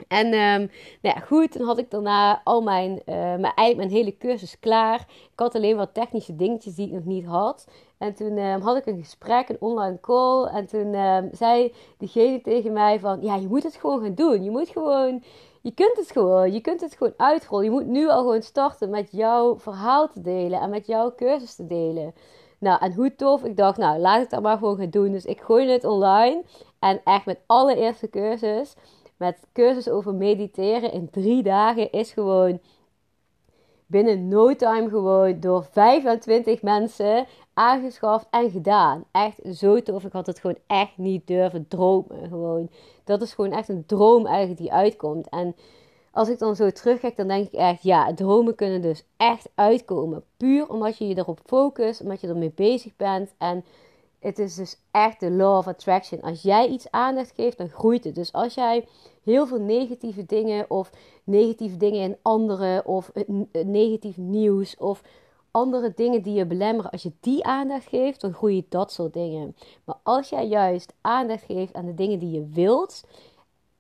En 0.08 0.26
um, 0.26 0.72
nou 1.02 1.16
ja, 1.16 1.20
goed, 1.20 1.52
toen 1.52 1.66
had 1.66 1.78
ik 1.78 1.92
daarna 1.92 2.42
al 2.44 2.62
mijn, 2.62 3.02
mijn, 3.06 3.44
eigenlijk 3.44 3.76
mijn 3.78 3.90
hele 3.90 4.18
cursus 4.18 4.60
klaar. 4.60 5.00
Ik 5.10 5.40
had 5.40 5.56
alleen 5.56 5.78
wat 5.78 5.94
technische 5.94 6.36
dingetjes 6.36 6.76
die 6.76 6.88
ik 6.88 6.94
nog 6.94 7.06
niet 7.06 7.26
had. 7.26 7.68
En 7.98 8.14
toen 8.14 8.38
um, 8.38 8.62
had 8.62 8.78
ik 8.78 8.86
een 8.86 9.00
gesprek, 9.00 9.50
een 9.50 9.58
online 9.60 10.00
call. 10.00 10.46
En 10.46 10.66
toen 10.68 10.96
zei 11.32 11.74
diegene 11.98 12.42
tegen 12.42 12.74
mij 12.74 13.00
van, 13.00 13.22
ja, 13.22 13.36
je 13.36 13.48
moet 13.48 13.64
het 13.64 13.76
gewoon 13.76 14.02
gaan 14.02 14.16
doen. 14.16 14.44
Je 14.44 14.52
moet 14.52 14.70
gewoon 14.70 15.24
je 15.66 15.74
kunt 15.74 15.98
het 15.98 16.12
gewoon. 16.12 16.54
Je 16.54 16.62
kunt 16.62 16.82
het 16.82 16.96
gewoon 16.96 17.14
uitrollen. 17.18 17.66
Je 17.66 17.72
moet 17.72 17.86
nu 17.86 18.10
al 18.10 18.20
gewoon 18.20 18.42
starten 18.42 18.90
met 18.90 19.08
jouw 19.12 19.60
verhaal 19.60 20.10
te 20.10 20.22
delen 20.22 20.62
en 20.62 20.70
met 20.70 20.88
jouw 20.88 21.16
cursus 21.16 21.56
te 21.56 21.68
delen. 21.68 22.14
Nou, 22.60 22.80
en 22.82 22.94
hoe 22.94 23.16
tof. 23.16 23.44
Ik 23.44 23.58
dacht, 23.58 23.78
nou, 23.78 24.00
laat 24.00 24.24
ik 24.24 24.30
dat 24.30 24.42
maar 24.42 24.58
gewoon 24.58 24.78
gaan 24.78 24.90
doen. 24.90 25.12
Dus 25.12 25.26
ik 25.26 25.42
gooi 25.42 25.70
het 25.70 25.84
online. 25.84 26.44
En 26.80 27.02
echt 27.04 27.26
met 27.26 27.40
allereerste 27.46 28.10
cursus. 28.10 28.76
Met 29.18 29.40
cursus 29.54 29.90
over 29.90 30.14
mediteren 30.14 30.92
in 30.92 31.10
drie 31.10 31.44
dagen 31.44 31.92
is 31.92 32.12
gewoon 32.12 32.60
binnen 33.96 34.28
no 34.28 34.56
time 34.56 34.90
gewoon 34.90 35.40
door 35.40 35.66
25 35.72 36.62
mensen 36.62 37.26
aangeschaft 37.54 38.28
en 38.30 38.50
gedaan. 38.50 39.04
Echt 39.12 39.40
zo 39.54 39.82
tof. 39.82 40.04
Ik 40.04 40.12
had 40.12 40.26
het 40.26 40.40
gewoon 40.40 40.58
echt 40.68 40.98
niet 40.98 41.28
durven 41.28 41.68
dromen. 41.68 42.28
Gewoon. 42.28 42.70
Dat 43.04 43.22
is 43.22 43.34
gewoon 43.34 43.52
echt 43.52 43.70
een 43.70 43.86
droom 43.86 44.26
eigenlijk 44.26 44.60
die 44.60 44.72
uitkomt. 44.72 45.30
En 45.30 45.56
als 46.12 46.30
ik 46.30 46.40
dan 46.40 46.56
zo 46.56 46.70
terugkijk, 46.70 47.16
dan 47.16 47.28
denk 47.28 47.48
ik 47.48 47.54
echt, 47.54 47.84
ja, 47.84 48.14
dromen 48.14 48.56
kunnen 48.56 48.82
dus 48.82 49.04
echt 49.18 49.50
uitkomen. 49.56 50.24
Puur 50.38 50.70
omdat 50.70 50.98
je 50.98 51.08
je 51.08 51.18
erop 51.18 51.40
focust, 51.46 52.02
omdat 52.02 52.22
je 52.22 52.28
ermee 52.28 52.52
bezig 52.56 52.96
bent. 52.96 53.34
En 53.38 53.64
het 54.20 54.40
is 54.40 54.56
dus 54.56 54.78
echt 54.92 55.20
de 55.20 55.32
law 55.32 55.58
of 55.58 55.68
attraction. 55.68 56.22
Als 56.22 56.42
jij 56.42 56.68
iets 56.68 56.92
aandacht 56.92 57.32
geeft, 57.36 57.58
dan 57.58 57.70
groeit 57.70 58.04
het. 58.04 58.16
Dus 58.16 58.34
als 58.34 58.54
jij 58.54 58.88
heel 59.24 59.48
veel 59.48 59.60
negatieve 59.60 60.26
dingen 60.26 60.70
of 60.70 60.92
negatieve 61.26 61.78
dingen 61.78 62.02
in 62.02 62.18
anderen 62.22 62.86
of 62.86 63.12
negatief 63.66 64.18
nieuws 64.18 64.78
of 64.78 65.02
andere 65.52 65.94
dingen 65.96 66.22
die 66.22 66.34
je 66.34 66.46
belemmeren. 66.46 66.92
Als 66.92 67.04
je 67.04 67.12
die 67.20 67.46
aandacht 67.46 67.88
geeft, 67.88 68.22
dan 68.22 68.34
groeien 68.34 68.66
dat 68.70 68.92
soort 68.92 69.14
dingen. 69.14 69.56
Maar 69.84 69.98
als 70.04 70.30
jij 70.30 70.48
juist 70.48 70.94
aandacht 71.02 71.44
geeft 71.44 71.74
aan 71.74 71.86
de 71.86 71.94
dingen 71.94 72.20
die 72.20 72.32
je 72.32 72.48
wilt, 72.48 73.04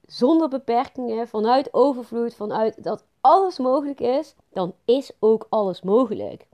zonder 0.05 0.49
beperkingen, 0.49 1.27
vanuit 1.27 1.73
overvloed, 1.73 2.35
vanuit 2.35 2.83
dat 2.83 3.05
alles 3.21 3.57
mogelijk 3.57 3.99
is, 3.99 4.35
dan 4.53 4.73
is 4.85 5.11
ook 5.19 5.47
alles 5.49 5.81
mogelijk. 5.81 6.47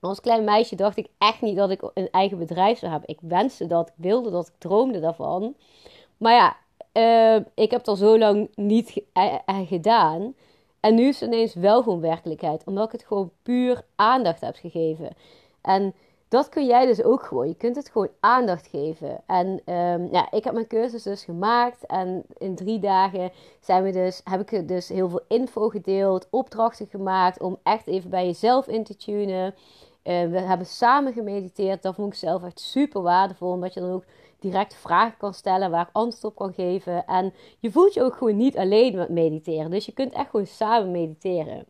Als 0.00 0.20
klein 0.20 0.44
meisje 0.44 0.76
dacht 0.76 0.96
ik 0.96 1.08
echt 1.18 1.40
niet 1.40 1.56
dat 1.56 1.70
ik 1.70 1.90
een 1.94 2.10
eigen 2.10 2.38
bedrijf 2.38 2.78
zou 2.78 2.90
hebben. 2.92 3.08
Ik 3.08 3.18
wenste 3.20 3.66
dat, 3.66 3.88
ik 3.88 3.94
wilde 3.96 4.30
dat, 4.30 4.46
ik 4.46 4.54
droomde 4.58 5.00
daarvan. 5.00 5.54
Maar 6.16 6.32
ja, 6.32 6.56
uh, 6.96 7.36
ik 7.54 7.70
heb 7.70 7.84
dat 7.84 7.98
zo 7.98 8.18
lang 8.18 8.48
niet 8.54 9.02
eh, 9.12 9.34
eh, 9.46 9.66
gedaan. 9.66 10.34
En 10.80 10.94
nu 10.94 11.08
is 11.08 11.20
het 11.20 11.32
ineens 11.32 11.54
wel 11.54 11.82
gewoon 11.82 12.00
werkelijkheid. 12.00 12.62
Omdat 12.64 12.86
ik 12.86 12.92
het 12.92 13.04
gewoon 13.04 13.30
puur 13.42 13.84
aandacht 13.96 14.40
heb 14.40 14.56
gegeven. 14.56 15.10
En 15.60 15.94
dat 16.28 16.48
kun 16.48 16.66
jij 16.66 16.86
dus 16.86 17.02
ook 17.02 17.22
gewoon. 17.22 17.48
Je 17.48 17.56
kunt 17.56 17.76
het 17.76 17.88
gewoon 17.90 18.08
aandacht 18.20 18.66
geven. 18.66 19.20
En 19.26 19.46
um, 19.74 20.08
ja, 20.12 20.30
ik 20.30 20.44
heb 20.44 20.52
mijn 20.52 20.66
cursus 20.66 21.02
dus 21.02 21.24
gemaakt. 21.24 21.86
En 21.86 22.24
in 22.38 22.54
drie 22.54 22.78
dagen 22.78 23.30
zijn 23.60 23.82
we 23.82 23.90
dus, 23.90 24.20
heb 24.24 24.50
ik 24.50 24.68
dus 24.68 24.88
heel 24.88 25.08
veel 25.08 25.24
info 25.28 25.68
gedeeld. 25.68 26.26
Opdrachten 26.30 26.86
gemaakt 26.86 27.40
om 27.40 27.58
echt 27.62 27.86
even 27.86 28.10
bij 28.10 28.26
jezelf 28.26 28.68
in 28.68 28.84
te 28.84 28.96
tunen. 28.96 29.54
Uh, 30.06 30.30
we 30.30 30.38
hebben 30.40 30.66
samen 30.66 31.12
gemediteerd. 31.12 31.82
Dat 31.82 31.94
vond 31.94 32.12
ik 32.12 32.18
zelf 32.18 32.44
echt 32.44 32.60
super 32.60 33.02
waardevol. 33.02 33.50
Omdat 33.50 33.74
je 33.74 33.80
dan 33.80 33.90
ook 33.92 34.04
direct 34.38 34.74
vragen 34.74 35.18
kan 35.18 35.34
stellen, 35.34 35.70
waar 35.70 35.82
ik 35.82 35.92
antwoord 35.92 36.24
op 36.24 36.36
kan 36.36 36.52
geven. 36.52 37.06
En 37.06 37.32
je 37.58 37.70
voelt 37.70 37.94
je 37.94 38.02
ook 38.02 38.16
gewoon 38.16 38.36
niet 38.36 38.56
alleen 38.56 38.96
met 38.96 39.08
mediteren. 39.08 39.70
Dus 39.70 39.86
je 39.86 39.92
kunt 39.92 40.12
echt 40.12 40.30
gewoon 40.30 40.46
samen 40.46 40.90
mediteren. 40.90 41.66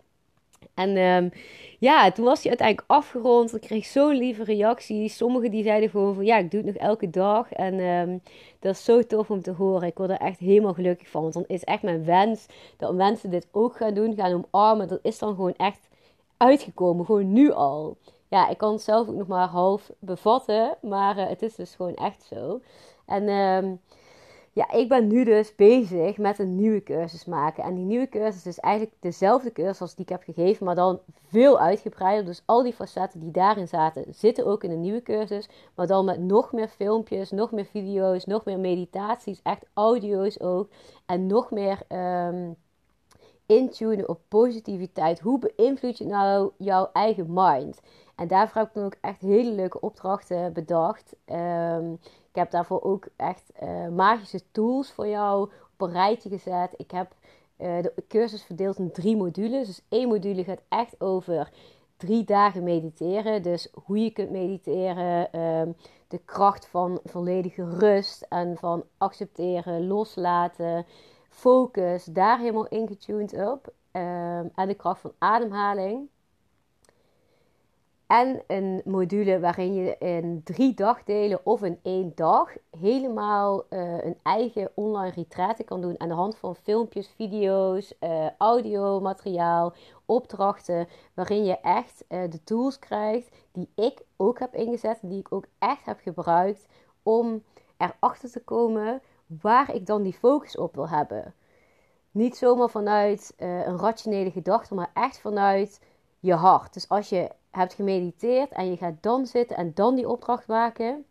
En 0.75 0.97
um, 0.97 1.31
ja, 1.79 2.11
toen 2.13 2.25
was 2.25 2.39
hij 2.41 2.49
uiteindelijk 2.49 2.91
afgerond. 2.91 3.55
Ik 3.55 3.61
kreeg 3.61 3.85
zo'n 3.85 4.17
lieve 4.17 4.45
reacties. 4.45 5.17
Sommigen 5.17 5.51
die 5.51 5.63
zeiden 5.63 5.91
gewoon 5.91 6.15
van 6.15 6.25
ja, 6.25 6.37
ik 6.37 6.51
doe 6.51 6.61
het 6.61 6.75
nog 6.75 6.83
elke 6.83 7.11
dag. 7.11 7.53
En 7.53 7.79
um, 7.81 8.23
dat 8.61 8.75
is 8.75 8.85
zo 8.85 9.03
tof 9.03 9.31
om 9.31 9.43
te 9.43 9.51
horen. 9.51 9.89
Ik 9.89 9.99
word 9.99 10.11
er 10.11 10.17
echt 10.17 10.39
helemaal 10.39 10.75
gelukkig 10.75 11.09
van. 11.09 11.23
Want 11.23 11.35
dan 11.35 11.45
is 11.47 11.65
echt 11.65 11.83
mijn 11.83 12.05
wens 12.05 12.47
dat 12.77 12.95
mensen 12.95 13.31
dit 13.31 13.47
ook 13.53 13.77
gaan 13.77 13.95
doen, 13.95 14.15
gaan 14.15 14.45
omarmen. 14.51 14.89
Dat 14.89 15.01
is 15.03 15.19
dan 15.19 15.35
gewoon 15.35 15.55
echt 15.57 15.89
uitgekomen. 16.37 17.05
Gewoon 17.05 17.33
nu 17.33 17.53
al 17.53 17.97
ja, 18.37 18.49
ik 18.49 18.59
kan 18.59 18.73
het 18.73 18.83
zelf 18.83 19.09
ook 19.09 19.15
nog 19.15 19.27
maar 19.27 19.49
half 19.49 19.91
bevatten. 19.99 20.77
Maar 20.83 21.19
uh, 21.19 21.29
het 21.29 21.43
is 21.43 21.55
dus 21.55 21.75
gewoon 21.75 21.95
echt 21.95 22.23
zo. 22.23 22.61
En 23.07 23.29
um, 23.29 23.81
ja, 24.53 24.71
ik 24.73 24.89
ben 24.89 25.07
nu 25.07 25.25
dus 25.25 25.55
bezig 25.55 26.17
met 26.19 26.39
een 26.39 26.55
nieuwe 26.55 26.83
cursus 26.83 27.25
maken. 27.25 27.65
En 27.65 27.75
die 27.75 27.85
nieuwe 27.85 28.09
cursus 28.09 28.47
is 28.47 28.59
eigenlijk 28.59 28.97
dezelfde 29.01 29.53
cursus 29.53 29.81
als 29.81 29.95
die 29.95 30.05
ik 30.05 30.11
heb 30.11 30.23
gegeven, 30.23 30.65
maar 30.67 30.75
dan 30.75 31.01
veel 31.29 31.59
uitgebreider. 31.59 32.25
Dus 32.25 32.43
al 32.45 32.63
die 32.63 32.73
facetten 32.73 33.21
die 33.21 33.31
daarin 33.31 33.69
zaten, 33.69 34.05
zitten 34.15 34.47
ook 34.47 34.65
in 34.65 34.71
een 34.71 34.81
nieuwe 34.81 35.03
cursus. 35.03 35.49
Maar 35.75 35.87
dan 35.87 36.05
met 36.05 36.21
nog 36.21 36.53
meer 36.53 36.69
filmpjes, 36.69 37.31
nog 37.31 37.51
meer 37.53 37.65
video's, 37.65 38.25
nog 38.25 38.45
meer 38.45 38.59
meditaties, 38.59 39.41
echt 39.43 39.65
audio's 39.75 40.41
ook. 40.41 40.69
En 41.07 41.27
nog 41.27 41.51
meer 41.51 41.79
um, 41.89 42.57
intunen 43.47 44.09
op 44.09 44.21
positiviteit. 44.29 45.21
Hoe 45.21 45.39
beïnvloed 45.39 45.99
je 45.99 46.07
nou 46.07 46.51
jouw 46.59 46.91
eigen 46.93 47.27
mind? 47.29 47.81
En 48.17 48.29
daarvoor 48.29 48.61
heb 48.61 48.69
ik 48.69 48.75
dan 48.75 48.85
ook 48.85 48.97
echt 49.01 49.21
hele 49.21 49.51
leuke 49.51 49.81
opdrachten 49.81 50.53
bedacht. 50.53 51.17
Um, 51.27 51.93
ik 52.29 52.43
heb 52.43 52.51
daarvoor 52.51 52.83
ook 52.83 53.07
echt 53.17 53.53
uh, 53.63 53.89
magische 53.89 54.41
tools 54.53 54.93
voor 54.93 55.07
jou 55.07 55.51
op 55.73 55.81
een 55.81 55.93
rijtje 55.93 56.29
gezet. 56.29 56.75
Ik 56.77 56.91
heb 56.91 57.13
uh, 57.59 57.83
de 57.83 57.93
cursus 58.09 58.43
verdeeld 58.43 58.79
in 58.79 58.93
drie 58.93 59.17
modules. 59.17 59.67
Dus 59.67 59.83
één 59.89 60.09
module 60.09 60.45
gaat 60.45 60.63
echt 60.69 61.01
over 61.01 61.51
drie 61.97 62.25
dagen 62.25 62.63
mediteren. 62.63 63.43
Dus 63.43 63.69
hoe 63.85 64.03
je 64.03 64.11
kunt 64.11 64.31
mediteren. 64.31 65.41
Um, 65.41 65.77
de 66.09 66.21
kracht 66.25 66.67
van 66.67 67.01
volledige 67.05 67.79
rust 67.79 68.27
en 68.29 68.57
van 68.57 68.85
accepteren, 68.99 69.87
loslaten, 69.87 70.87
focus. 71.37 72.05
Daar 72.05 72.39
helemaal 72.39 72.67
ingetuned 72.67 73.33
op. 73.33 73.73
En 73.91 74.53
de 74.55 74.75
kracht 74.75 75.01
van 75.01 75.13
ademhaling. 75.19 76.09
En 78.07 78.43
een 78.47 78.83
module 78.85 79.41
waarin 79.41 79.75
je 79.75 79.99
in 79.99 80.41
drie 80.45 80.75
dagdelen 80.75 81.41
of 81.43 81.63
in 81.63 81.79
één 81.83 82.13
dag 82.15 82.53
helemaal 82.79 83.65
uh, 83.71 84.05
een 84.05 84.19
eigen 84.23 84.71
online 84.75 85.15
retraite 85.15 85.65
kan 85.65 85.81
doen 85.81 86.01
aan 86.01 86.09
de 86.09 86.15
hand 86.15 86.37
van 86.37 86.57
filmpjes, 86.57 87.09
video's, 87.09 87.95
uh, 88.01 88.27
audiomateriaal, 88.39 89.73
opdrachten. 90.05 90.89
Waarin 91.15 91.45
je 91.45 91.61
echt 91.61 92.05
uh, 92.09 92.31
de 92.31 92.45
tools 92.45 92.79
krijgt 92.79 93.37
die 93.53 93.69
ik 93.75 94.03
ook 94.17 94.39
heb 94.39 94.55
ingezet, 94.55 94.99
die 95.03 95.19
ik 95.19 95.33
ook 95.33 95.47
echt 95.59 95.85
heb 95.85 96.01
gebruikt 96.01 96.67
om 97.03 97.43
erachter 97.77 98.31
te 98.31 98.45
komen 98.45 99.03
waar 99.27 99.75
ik 99.75 99.87
dan 99.87 100.03
die 100.03 100.13
focus 100.13 100.57
op 100.57 100.75
wil 100.75 100.89
hebben. 100.89 101.35
Niet 102.11 102.37
zomaar 102.37 102.71
vanuit 102.71 103.33
een 103.37 103.79
rationele 103.79 104.31
gedachte, 104.31 104.75
maar 104.75 104.91
echt 104.95 105.21
vanuit 105.21 105.81
je 106.21 106.35
hart. 106.35 106.73
Dus 106.73 106.89
als 106.89 107.09
je 107.09 107.31
hebt 107.51 107.75
gemediteerd 107.75 108.53
en 108.53 108.71
je 108.71 108.77
gaat 108.77 109.03
dan 109.03 109.27
zitten 109.27 109.57
en 109.57 109.75
dan 109.75 109.95
die 109.95 110.09
opdracht 110.09 110.47
maken, 110.47 111.05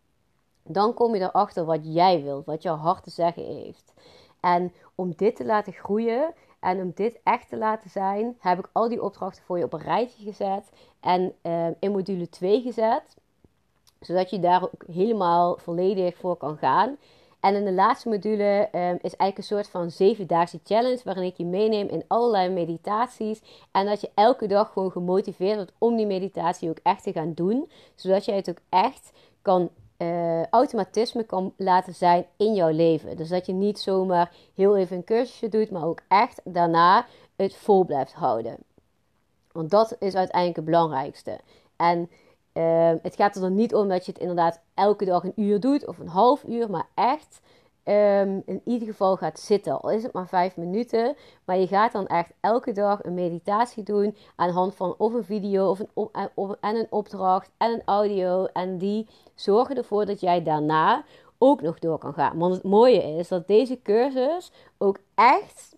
dan 0.64 0.94
kom 0.94 1.16
je 1.16 1.22
erachter 1.22 1.66
wat 1.66 1.80
jij 1.84 2.24
wilt, 2.24 2.46
wat 2.46 2.64
jouw 2.64 2.76
hart 2.76 3.04
te 3.04 3.10
zeggen 3.10 3.44
heeft. 3.44 3.94
En 4.40 4.74
om 4.96 5.14
dit 5.16 5.36
te 5.36 5.46
laten 5.46 5.74
groeien 5.74 6.34
en 6.60 6.82
om 6.82 6.92
dit 6.96 7.20
echt 7.24 7.50
te 7.50 7.58
laten 7.58 7.90
zijn, 7.90 8.36
heb 8.40 8.60
ik 8.60 8.70
al 8.72 8.90
die 8.90 9.04
opdrachten 9.04 9.44
voor 9.44 9.58
je 9.58 9.64
op 9.64 9.74
een 9.74 9.80
rijtje 9.80 10.24
gezet 10.24 10.70
en 11.00 11.34
uh, 11.44 11.68
in 11.80 11.92
module 11.92 12.30
2 12.30 12.62
gezet, 12.62 13.18
zodat 14.00 14.30
je 14.30 14.40
daar 14.40 14.64
ook 14.64 14.84
helemaal 14.92 15.58
volledig 15.58 16.18
voor 16.18 16.38
kan 16.38 16.58
gaan. 16.58 16.98
En 17.46 17.56
in 17.56 17.66
de 17.66 17.74
laatste 17.74 18.10
module 18.10 18.70
um, 18.72 18.98
is 19.02 19.16
eigenlijk 19.16 19.38
een 19.38 19.44
soort 19.44 19.68
van 19.68 19.92
zevendaagse 19.92 20.60
challenge 20.64 21.02
waarin 21.04 21.24
ik 21.24 21.38
je 21.38 21.46
meeneem 21.46 21.88
in 21.88 22.04
allerlei 22.08 22.50
meditaties. 22.50 23.42
En 23.72 23.86
dat 23.86 24.02
je 24.02 24.10
elke 24.14 24.48
dag 24.48 24.72
gewoon 24.72 24.92
gemotiveerd 24.92 25.56
wordt 25.56 25.72
om 25.78 25.96
die 25.96 26.06
meditatie 26.06 26.70
ook 26.70 26.80
echt 26.84 27.04
te 27.04 27.12
gaan 27.12 27.34
doen. 27.34 27.70
Zodat 27.96 28.26
jij 28.26 28.36
het 28.36 28.50
ook 28.50 28.60
echt 28.70 29.12
kan 29.42 29.70
uh, 29.98 30.46
automatisme 30.46 31.24
kan 31.24 31.54
laten 31.58 31.94
zijn 31.94 32.26
in 32.38 32.54
jouw 32.54 32.72
leven. 32.72 33.18
Dus 33.18 33.30
dat 33.30 33.46
je 33.46 33.54
niet 33.54 33.80
zomaar 33.80 34.32
heel 34.56 34.78
even 34.78 34.96
een 34.96 35.04
cursusje 35.04 35.50
doet, 35.50 35.72
maar 35.72 35.86
ook 35.86 36.02
echt 36.08 36.42
daarna 36.44 37.06
het 37.36 37.56
vol 37.56 37.86
blijft 37.86 38.14
houden. 38.14 38.58
Want 39.52 39.70
dat 39.70 39.96
is 40.00 40.16
uiteindelijk 40.16 40.56
het 40.56 40.66
belangrijkste. 40.66 41.40
En 41.76 42.10
uh, 42.58 42.92
het 43.02 43.16
gaat 43.16 43.36
er 43.36 43.42
dan 43.42 43.56
niet 43.56 43.76
om 43.76 43.88
dat 43.88 44.06
je 44.06 44.12
het 44.12 44.22
inderdaad 44.22 44.62
elke 44.74 45.06
dag 45.06 45.24
een 45.24 45.34
uur 45.36 45.60
doet 45.60 45.88
of 45.88 46.00
een 46.00 46.08
half 46.08 46.44
uur, 46.44 46.70
maar 46.70 46.88
echt 46.94 47.42
um, 47.86 48.44
in 48.46 48.62
ieder 48.64 48.88
geval 48.88 49.18
gaat 49.18 49.40
zitten. 49.40 49.82
Al 49.82 49.92
is 49.92 50.04
het 50.04 50.14
maar 50.14 50.28
vijf 50.28 50.58
minuten, 50.58 51.16
maar 51.46 51.58
je 51.58 51.68
gaat 51.68 51.92
dan 51.92 52.08
echt 52.08 52.32
elke 52.40 52.72
dag 52.72 53.04
een 53.04 53.14
meditatie 53.14 53.84
doen 53.84 54.18
aan 54.36 54.48
de 54.48 54.54
hand 54.54 54.76
van 54.76 54.96
of 54.98 55.14
een 55.14 55.24
video 55.24 55.70
of 55.70 55.80
een, 55.80 55.90
op, 55.94 56.32
of, 56.34 56.56
en 56.62 56.76
een 56.76 56.88
opdracht 56.90 57.50
en 57.58 57.72
een 57.72 57.82
audio. 57.86 58.46
En 58.46 58.78
die 58.78 59.08
zorgen 59.34 59.78
ervoor 59.78 60.06
dat 60.06 60.20
jij 60.20 60.44
daarna 60.44 61.04
ook 61.38 61.62
nog 61.62 61.80
door 61.80 61.98
kan 61.98 62.14
gaan. 62.14 62.38
Want 62.38 62.54
het 62.54 62.64
mooie 62.64 63.18
is 63.18 63.28
dat 63.28 63.48
deze 63.48 63.82
cursus 63.82 64.52
ook 64.78 64.98
echt 65.16 65.76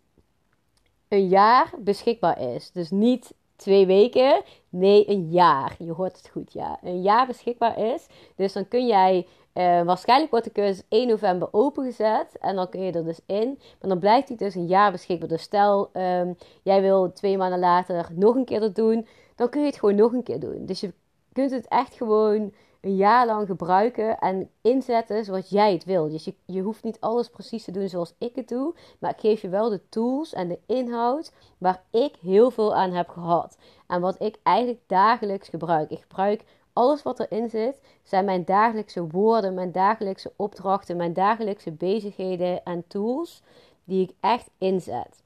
een 1.07 1.27
jaar 1.27 1.73
beschikbaar 1.79 2.41
is. 2.41 2.71
Dus 2.71 2.89
niet 2.89 3.33
twee 3.57 3.85
weken. 3.85 4.41
Nee, 4.69 5.09
een 5.09 5.29
jaar. 5.29 5.75
Je 5.79 5.91
hoort 5.91 6.17
het 6.17 6.29
goed, 6.29 6.53
ja. 6.53 6.79
Een 6.83 7.01
jaar 7.01 7.27
beschikbaar 7.27 7.79
is. 7.79 8.07
Dus 8.35 8.53
dan 8.53 8.67
kun 8.67 8.87
jij. 8.87 9.27
Uh, 9.53 9.81
waarschijnlijk 9.81 10.31
wordt 10.31 10.45
de 10.45 10.51
cursus 10.51 10.83
1 10.89 11.07
november 11.07 11.47
opengezet. 11.51 12.37
En 12.39 12.55
dan 12.55 12.69
kun 12.69 12.81
je 12.81 12.91
er 12.91 13.05
dus 13.05 13.19
in. 13.25 13.59
Maar 13.79 13.89
dan 13.89 13.99
blijft 13.99 14.27
hij 14.27 14.37
dus 14.37 14.55
een 14.55 14.67
jaar 14.67 14.91
beschikbaar. 14.91 15.29
Dus 15.29 15.41
stel, 15.41 15.89
um, 15.93 16.37
jij 16.63 16.81
wil 16.81 17.13
twee 17.13 17.37
maanden 17.37 17.59
later 17.59 18.09
nog 18.13 18.35
een 18.35 18.45
keer 18.45 18.59
dat 18.59 18.75
doen. 18.75 19.07
Dan 19.35 19.49
kun 19.49 19.61
je 19.61 19.67
het 19.67 19.79
gewoon 19.79 19.95
nog 19.95 20.11
een 20.13 20.23
keer 20.23 20.39
doen. 20.39 20.65
Dus 20.65 20.79
je 20.79 20.93
kunt 21.33 21.51
het 21.51 21.67
echt 21.67 21.93
gewoon 21.93 22.53
een 22.87 22.95
jaar 22.95 23.25
lang 23.25 23.47
gebruiken 23.47 24.19
en 24.19 24.49
inzetten 24.61 25.25
zoals 25.25 25.49
jij 25.49 25.73
het 25.73 25.85
wil. 25.85 26.09
Dus 26.09 26.25
je, 26.25 26.33
je 26.45 26.61
hoeft 26.61 26.83
niet 26.83 26.99
alles 26.99 27.29
precies 27.29 27.63
te 27.63 27.71
doen 27.71 27.89
zoals 27.89 28.13
ik 28.17 28.35
het 28.35 28.47
doe, 28.47 28.75
maar 28.99 29.11
ik 29.11 29.19
geef 29.19 29.41
je 29.41 29.49
wel 29.49 29.69
de 29.69 29.89
tools 29.89 30.33
en 30.33 30.47
de 30.47 30.59
inhoud 30.65 31.33
waar 31.57 31.83
ik 31.91 32.15
heel 32.21 32.51
veel 32.51 32.75
aan 32.75 32.91
heb 32.91 33.09
gehad. 33.09 33.57
En 33.87 34.01
wat 34.01 34.21
ik 34.21 34.37
eigenlijk 34.43 34.79
dagelijks 34.87 35.49
gebruik. 35.49 35.91
Ik 35.91 36.01
gebruik 36.01 36.43
alles 36.73 37.03
wat 37.03 37.19
erin 37.19 37.49
zit, 37.49 37.81
zijn 38.03 38.25
mijn 38.25 38.45
dagelijkse 38.45 39.07
woorden, 39.07 39.53
mijn 39.53 39.71
dagelijkse 39.71 40.31
opdrachten, 40.35 40.97
mijn 40.97 41.13
dagelijkse 41.13 41.71
bezigheden 41.71 42.63
en 42.63 42.87
tools 42.87 43.41
die 43.83 44.03
ik 44.03 44.15
echt 44.19 44.49
inzet. 44.57 45.23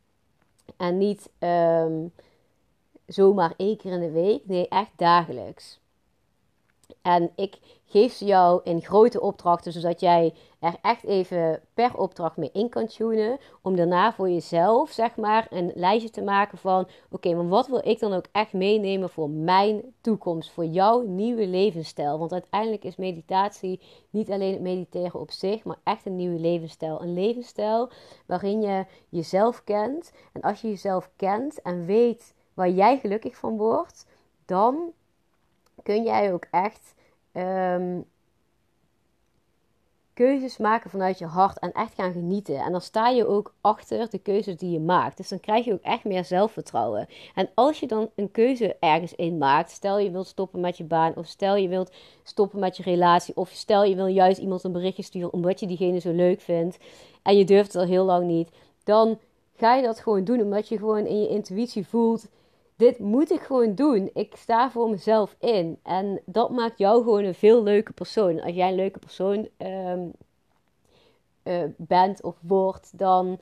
En 0.77 0.97
niet 0.97 1.29
um, 1.39 2.13
zomaar 3.05 3.53
één 3.57 3.77
keer 3.77 3.91
in 3.91 3.99
de 3.99 4.11
week, 4.11 4.45
nee, 4.45 4.67
echt 4.67 4.91
dagelijks. 4.95 5.80
En 7.01 7.31
ik 7.35 7.57
geef 7.85 8.13
ze 8.13 8.25
jou 8.25 8.61
in 8.63 8.81
grote 8.81 9.21
opdrachten, 9.21 9.71
zodat 9.71 9.99
jij 9.99 10.33
er 10.59 10.75
echt 10.81 11.03
even 11.03 11.61
per 11.73 11.97
opdracht 11.97 12.37
mee 12.37 12.49
in 12.53 12.69
kan 12.69 12.87
tunen. 12.87 13.39
Om 13.61 13.75
daarna 13.75 14.13
voor 14.13 14.29
jezelf, 14.29 14.89
zeg 14.89 15.15
maar, 15.15 15.47
een 15.49 15.71
lijstje 15.75 16.09
te 16.09 16.21
maken 16.21 16.57
van: 16.57 16.87
oké, 17.09 17.33
maar 17.33 17.47
wat 17.47 17.67
wil 17.67 17.81
ik 17.87 17.99
dan 17.99 18.13
ook 18.13 18.25
echt 18.31 18.53
meenemen 18.53 19.09
voor 19.09 19.29
mijn 19.29 19.81
toekomst, 20.01 20.51
voor 20.51 20.65
jouw 20.65 21.01
nieuwe 21.01 21.47
levensstijl? 21.47 22.19
Want 22.19 22.31
uiteindelijk 22.31 22.83
is 22.83 22.95
meditatie 22.95 23.79
niet 24.09 24.31
alleen 24.31 24.53
het 24.53 24.61
mediteren 24.61 25.19
op 25.19 25.31
zich, 25.31 25.63
maar 25.63 25.79
echt 25.83 26.05
een 26.05 26.15
nieuwe 26.15 26.39
levensstijl. 26.39 27.01
Een 27.01 27.13
levensstijl 27.13 27.89
waarin 28.25 28.61
je 28.61 28.85
jezelf 29.09 29.63
kent. 29.63 30.11
En 30.33 30.41
als 30.41 30.61
je 30.61 30.67
jezelf 30.67 31.09
kent 31.15 31.61
en 31.61 31.85
weet 31.85 32.33
waar 32.53 32.69
jij 32.69 32.99
gelukkig 32.99 33.37
van 33.37 33.57
wordt, 33.57 34.05
dan 34.45 34.93
kun 35.83 36.03
jij 36.03 36.33
ook 36.33 36.45
echt 36.51 36.93
ehm, 37.31 37.99
keuzes 40.13 40.57
maken 40.57 40.89
vanuit 40.89 41.19
je 41.19 41.25
hart 41.25 41.59
en 41.59 41.71
echt 41.71 41.93
gaan 41.93 42.11
genieten. 42.11 42.55
En 42.55 42.71
dan 42.71 42.81
sta 42.81 43.09
je 43.09 43.27
ook 43.27 43.53
achter 43.61 44.09
de 44.09 44.19
keuzes 44.19 44.57
die 44.57 44.71
je 44.71 44.79
maakt. 44.79 45.17
Dus 45.17 45.29
dan 45.29 45.39
krijg 45.39 45.65
je 45.65 45.73
ook 45.73 45.81
echt 45.81 46.03
meer 46.03 46.25
zelfvertrouwen. 46.25 47.07
En 47.35 47.49
als 47.53 47.79
je 47.79 47.87
dan 47.87 48.09
een 48.15 48.31
keuze 48.31 48.75
ergens 48.79 49.15
in 49.15 49.37
maakt, 49.37 49.71
stel 49.71 49.99
je 49.99 50.11
wilt 50.11 50.27
stoppen 50.27 50.59
met 50.59 50.77
je 50.77 50.83
baan, 50.83 51.15
of 51.15 51.25
stel 51.25 51.55
je 51.55 51.67
wilt 51.67 51.91
stoppen 52.23 52.59
met 52.59 52.77
je 52.77 52.83
relatie, 52.83 53.35
of 53.35 53.49
stel 53.49 53.83
je 53.83 53.95
wil 53.95 54.07
juist 54.07 54.39
iemand 54.39 54.63
een 54.63 54.71
berichtje 54.71 55.03
sturen 55.03 55.33
omdat 55.33 55.59
je 55.59 55.67
diegene 55.67 55.99
zo 55.99 56.11
leuk 56.11 56.41
vindt 56.41 56.77
en 57.21 57.37
je 57.37 57.43
durft 57.43 57.73
het 57.73 57.81
al 57.81 57.87
heel 57.87 58.05
lang 58.05 58.25
niet, 58.25 58.49
dan 58.83 59.19
ga 59.55 59.75
je 59.75 59.83
dat 59.83 59.99
gewoon 59.99 60.23
doen 60.23 60.41
omdat 60.41 60.67
je 60.67 60.77
gewoon 60.77 61.05
in 61.05 61.21
je 61.21 61.27
intuïtie 61.27 61.87
voelt 61.87 62.27
dit 62.81 62.99
moet 62.99 63.31
ik 63.31 63.41
gewoon 63.41 63.75
doen. 63.75 64.09
Ik 64.13 64.35
sta 64.35 64.71
voor 64.71 64.89
mezelf 64.89 65.35
in. 65.39 65.79
En 65.83 66.21
dat 66.25 66.49
maakt 66.49 66.77
jou 66.77 67.03
gewoon 67.03 67.23
een 67.23 67.35
veel 67.35 67.63
leuke 67.63 67.93
persoon. 67.93 68.41
Als 68.41 68.55
jij 68.55 68.69
een 68.69 68.75
leuke 68.75 68.99
persoon 68.99 69.47
ehm, 69.57 70.07
eh, 71.43 71.63
bent 71.77 72.23
of 72.23 72.35
wordt, 72.41 72.97
dan 72.97 73.39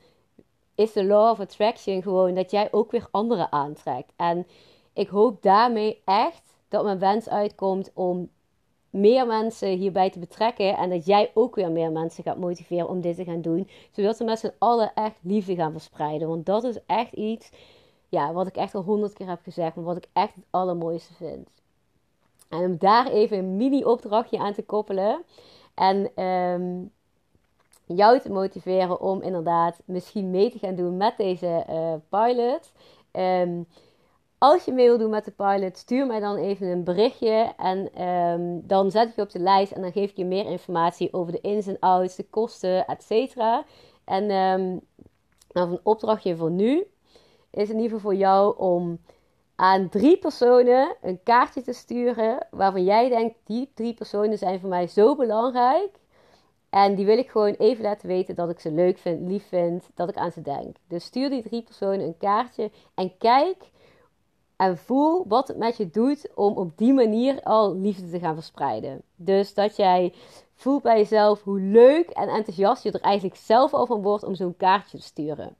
is 0.75 0.93
de 0.93 1.05
law 1.05 1.31
of 1.31 1.39
attraction 1.39 2.01
gewoon 2.01 2.33
dat 2.33 2.51
jij 2.51 2.67
ook 2.71 2.91
weer 2.91 3.07
anderen 3.11 3.51
aantrekt. 3.51 4.13
En 4.15 4.47
ik 4.93 5.07
hoop 5.07 5.41
daarmee 5.41 6.01
echt 6.05 6.53
dat 6.67 6.83
mijn 6.83 6.99
wens 6.99 7.29
uitkomt 7.29 7.91
om 7.93 8.29
meer 8.89 9.27
mensen 9.27 9.69
hierbij 9.69 10.09
te 10.09 10.19
betrekken. 10.19 10.77
En 10.77 10.89
dat 10.89 11.05
jij 11.05 11.31
ook 11.33 11.55
weer 11.55 11.71
meer 11.71 11.91
mensen 11.91 12.23
gaat 12.23 12.37
motiveren 12.37 12.89
om 12.89 13.01
dit 13.01 13.15
te 13.15 13.23
gaan 13.23 13.41
doen. 13.41 13.69
Zodat 13.91 14.17
we 14.17 14.23
met 14.23 14.39
z'n 14.39 14.53
allen 14.57 14.91
echt 14.93 15.19
liefde 15.21 15.55
gaan 15.55 15.71
verspreiden. 15.71 16.27
Want 16.27 16.45
dat 16.45 16.63
is 16.63 16.77
echt 16.85 17.13
iets 17.13 17.49
ja, 18.09 18.33
wat 18.33 18.47
ik 18.47 18.55
echt 18.57 18.75
al 18.75 18.83
honderd 18.83 19.13
keer 19.13 19.27
heb 19.27 19.39
gezegd, 19.43 19.75
maar 19.75 19.85
wat 19.85 19.97
ik 19.97 20.07
echt 20.13 20.35
het 20.35 20.45
allermooiste 20.49 21.13
vind. 21.13 21.49
En 22.49 22.59
om 22.59 22.77
daar 22.77 23.07
even 23.07 23.37
een 23.37 23.57
mini-opdrachtje 23.57 24.39
aan 24.39 24.53
te 24.53 24.63
koppelen. 24.63 25.23
En 25.73 26.23
um, 26.23 26.91
jou 27.85 28.19
te 28.19 28.31
motiveren 28.31 29.01
om 29.01 29.21
inderdaad 29.21 29.81
misschien 29.85 30.31
mee 30.31 30.51
te 30.51 30.59
gaan 30.59 30.75
doen 30.75 30.97
met 30.97 31.17
deze 31.17 31.65
uh, 31.69 31.93
pilot. 32.09 32.71
Um, 33.11 33.67
als 34.37 34.65
je 34.65 34.71
mee 34.71 34.87
wil 34.87 34.97
doen 34.97 35.09
met 35.09 35.25
de 35.25 35.31
pilot, 35.31 35.77
stuur 35.77 36.05
mij 36.05 36.19
dan 36.19 36.35
even 36.35 36.67
een 36.67 36.83
berichtje. 36.83 37.53
En 37.57 38.05
um, 38.05 38.67
dan 38.67 38.91
zet 38.91 39.09
ik 39.09 39.15
je 39.15 39.21
op 39.21 39.31
de 39.31 39.39
lijst 39.39 39.71
en 39.71 39.81
dan 39.81 39.91
geef 39.91 40.09
ik 40.09 40.17
je 40.17 40.25
meer 40.25 40.45
informatie 40.45 41.13
over 41.13 41.31
de 41.31 41.41
ins 41.41 41.67
en 41.67 41.79
outs, 41.79 42.15
de 42.15 42.25
kosten, 42.29 42.85
et. 42.85 43.35
En 44.05 44.31
um, 44.31 44.81
nou, 45.51 45.71
een 45.71 45.79
opdrachtje 45.83 46.35
voor 46.35 46.51
nu 46.51 46.87
is 47.51 47.69
in 47.69 47.75
ieder 47.75 47.97
geval 47.97 47.99
voor 47.99 48.19
jou 48.19 48.57
om 48.57 48.99
aan 49.55 49.89
drie 49.89 50.17
personen 50.17 50.95
een 51.01 51.23
kaartje 51.23 51.61
te 51.61 51.73
sturen 51.73 52.47
waarvan 52.51 52.83
jij 52.83 53.09
denkt, 53.09 53.35
die 53.43 53.71
drie 53.73 53.93
personen 53.93 54.37
zijn 54.37 54.59
voor 54.59 54.69
mij 54.69 54.87
zo 54.87 55.15
belangrijk. 55.15 55.99
En 56.69 56.95
die 56.95 57.05
wil 57.05 57.17
ik 57.17 57.29
gewoon 57.29 57.53
even 57.53 57.83
laten 57.83 58.07
weten 58.07 58.35
dat 58.35 58.49
ik 58.49 58.59
ze 58.59 58.71
leuk 58.71 58.97
vind, 58.97 59.29
lief 59.29 59.47
vind, 59.47 59.89
dat 59.93 60.09
ik 60.09 60.17
aan 60.17 60.31
ze 60.31 60.41
denk. 60.41 60.75
Dus 60.87 61.03
stuur 61.03 61.29
die 61.29 61.43
drie 61.43 61.61
personen 61.61 62.05
een 62.05 62.17
kaartje 62.17 62.71
en 62.95 63.17
kijk 63.17 63.71
en 64.55 64.77
voel 64.77 65.25
wat 65.27 65.47
het 65.47 65.57
met 65.57 65.77
je 65.77 65.89
doet 65.89 66.29
om 66.35 66.57
op 66.57 66.77
die 66.77 66.93
manier 66.93 67.43
al 67.43 67.75
liefde 67.75 68.09
te 68.09 68.19
gaan 68.19 68.33
verspreiden. 68.33 69.01
Dus 69.15 69.53
dat 69.53 69.75
jij 69.75 70.13
voelt 70.55 70.83
bij 70.83 70.97
jezelf 70.97 71.43
hoe 71.43 71.59
leuk 71.59 72.09
en 72.09 72.29
enthousiast 72.29 72.83
je 72.83 72.91
er 72.91 73.01
eigenlijk 73.01 73.35
zelf 73.35 73.73
al 73.73 73.85
van 73.85 74.01
wordt 74.01 74.23
om 74.23 74.35
zo'n 74.35 74.57
kaartje 74.57 74.97
te 74.97 75.03
sturen. 75.03 75.55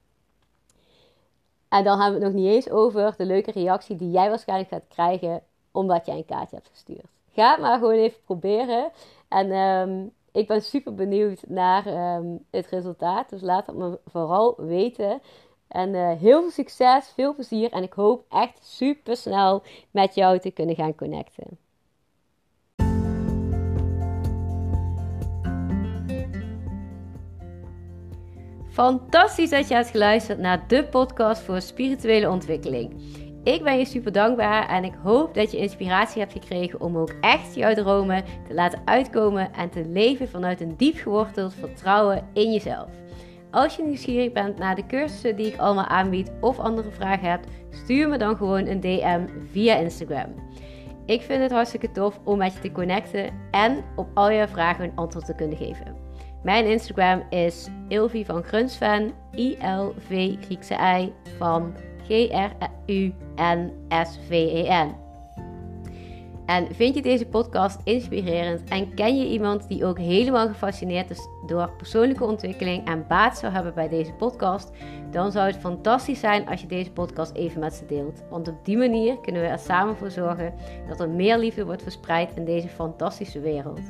En 1.70 1.84
dan 1.84 2.00
hebben 2.00 2.20
we 2.20 2.26
het 2.26 2.34
nog 2.34 2.44
niet 2.44 2.54
eens 2.54 2.70
over 2.70 3.14
de 3.18 3.26
leuke 3.26 3.52
reactie 3.52 3.96
die 3.96 4.12
jij 4.12 4.30
waarschijnlijk 4.30 4.70
gaat 4.70 4.88
krijgen 4.88 5.42
omdat 5.72 6.06
jij 6.06 6.18
een 6.18 6.26
kaartje 6.26 6.56
hebt 6.56 6.70
gestuurd. 6.70 7.06
Ga 7.34 7.52
het 7.52 7.60
maar 7.60 7.78
gewoon 7.78 7.94
even 7.94 8.24
proberen. 8.24 8.92
En 9.28 9.52
ehm, 9.52 10.08
ik 10.32 10.48
ben 10.48 10.62
super 10.62 10.96
benieuwd 10.96 11.44
naar 11.48 11.86
ehm, 11.86 12.26
het 12.50 12.68
resultaat. 12.68 13.30
Dus 13.30 13.42
laat 13.42 13.66
het 13.68 13.76
me 13.76 14.00
vooral 14.06 14.56
weten. 14.58 15.22
En 15.68 15.94
uh, 15.94 16.12
heel 16.12 16.42
veel 16.42 16.52
succes, 16.52 17.12
veel 17.16 17.36
plezier. 17.36 17.72
En 17.72 17.84
ik 17.84 17.94
hoop 17.94 18.24
echt 18.30 18.66
super 18.66 19.18
snel 19.18 19.64
met 19.92 20.16
jou 20.16 20.40
te 20.40 20.52
kunnen 20.52 20.76
gaan 20.76 20.96
connecten. 20.96 21.58
Fantastisch 28.80 29.50
dat 29.50 29.68
je 29.68 29.74
hebt 29.74 29.90
geluisterd 29.90 30.40
naar 30.40 30.68
de 30.68 30.84
podcast 30.84 31.42
voor 31.42 31.62
spirituele 31.62 32.30
ontwikkeling. 32.30 32.94
Ik 33.44 33.64
ben 33.64 33.78
je 33.78 33.86
super 33.86 34.12
dankbaar 34.12 34.70
en 34.70 34.84
ik 34.84 34.94
hoop 35.04 35.34
dat 35.34 35.52
je 35.52 35.58
inspiratie 35.58 36.22
hebt 36.22 36.34
gekregen 36.34 36.82
om 36.82 36.98
ook 36.98 37.14
echt 37.22 37.56
jouw 37.56 37.74
dromen 37.74 38.24
te 38.48 38.54
laten 38.54 38.82
uitkomen 38.86 39.54
en 39.54 39.70
te 39.70 39.86
leven 39.86 40.30
vanuit 40.30 40.62
een 40.62 40.78
diep 40.78 40.98
geworteld 40.98 41.54
vertrouwen 41.54 42.28
in 42.34 42.52
jezelf. 42.52 42.90
Als 43.52 43.76
je 43.76 43.84
nieuwsgierig 43.84 44.32
bent 44.32 44.58
naar 44.58 44.76
de 44.76 44.86
cursussen 44.86 45.36
die 45.36 45.48
ik 45.48 45.60
allemaal 45.60 45.88
aanbied 45.88 46.32
of 46.42 46.60
andere 46.60 46.92
vragen 46.92 47.30
hebt, 47.30 47.48
stuur 47.70 48.10
me 48.10 48.18
dan 48.18 48.38
gewoon 48.38 48.68
een 48.68 48.80
DM 48.80 49.28
via 49.52 49.76
Instagram. 49.76 50.34
Ik 51.06 51.22
vind 51.22 51.42
het 51.42 51.52
hartstikke 51.52 51.92
tof 51.92 52.20
om 52.24 52.38
met 52.38 52.54
je 52.54 52.60
te 52.60 52.72
connecten 52.72 53.30
en 53.52 53.84
op 53.96 54.08
al 54.14 54.30
je 54.30 54.48
vragen 54.48 54.84
een 54.84 54.96
antwoord 54.96 55.26
te 55.26 55.36
kunnen 55.36 55.58
geven. 55.58 56.09
Mijn 56.42 56.66
Instagram 56.66 57.24
is 57.30 57.68
Ilvi 57.88 58.26
van 58.26 58.44
Grunsven, 58.44 59.14
I-L-V 59.36 60.36
Griekse 60.42 60.74
I 61.00 61.14
van 61.38 61.74
G-R-U-N-S-V-E-N. 62.08 62.56
En 66.46 66.76
vind 66.76 66.96
je 66.96 67.02
deze 67.02 67.26
podcast 67.26 67.80
inspirerend 67.84 68.70
en 68.70 68.94
ken 68.94 69.18
je 69.18 69.28
iemand 69.28 69.68
die 69.68 69.86
ook 69.86 69.98
helemaal 69.98 70.48
gefascineerd 70.48 71.10
is 71.10 71.28
door 71.46 71.72
persoonlijke 71.78 72.24
ontwikkeling 72.24 72.88
en 72.88 73.06
baat 73.08 73.38
zou 73.38 73.54
hebben 73.54 73.74
bij 73.74 73.90
deze 73.90 74.14
podcast, 74.14 74.72
dan 75.12 75.32
zou 75.32 75.48
het 75.48 75.58
fantastisch 75.58 76.20
zijn 76.20 76.48
als 76.48 76.62
je 76.62 76.68
deze 76.68 76.92
podcast 76.92 77.36
even 77.36 77.60
met 77.60 77.74
ze 77.74 77.86
deelt. 77.86 78.24
Want 78.30 78.48
op 78.48 78.66
die 78.66 78.78
manier 78.78 79.20
kunnen 79.20 79.42
we 79.42 79.48
er 79.48 79.60
samen 79.60 79.96
voor 79.96 80.12
zorgen 80.12 80.54
dat 80.88 81.00
er 81.00 81.10
meer 81.10 81.38
liefde 81.38 81.66
wordt 81.66 81.84
verspreid 81.84 82.32
in 82.36 82.46
deze 82.46 82.68
fantastische 82.68 83.40
wereld. 83.40 83.82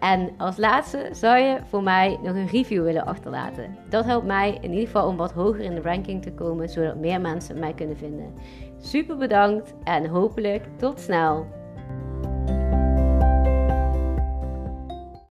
En 0.00 0.30
als 0.38 0.56
laatste 0.56 1.08
zou 1.12 1.38
je 1.38 1.58
voor 1.68 1.82
mij 1.82 2.18
nog 2.22 2.34
een 2.34 2.46
review 2.46 2.82
willen 2.82 3.06
achterlaten. 3.06 3.76
Dat 3.88 4.04
helpt 4.04 4.26
mij 4.26 4.58
in 4.60 4.70
ieder 4.70 4.86
geval 4.86 5.08
om 5.08 5.16
wat 5.16 5.32
hoger 5.32 5.60
in 5.60 5.74
de 5.74 5.80
ranking 5.80 6.22
te 6.22 6.32
komen, 6.32 6.68
zodat 6.68 6.96
meer 6.96 7.20
mensen 7.20 7.58
mij 7.58 7.72
kunnen 7.74 7.96
vinden. 7.96 8.34
Super 8.78 9.16
bedankt 9.16 9.74
en 9.84 10.06
hopelijk 10.06 10.64
tot 10.76 11.00
snel. 11.00 11.59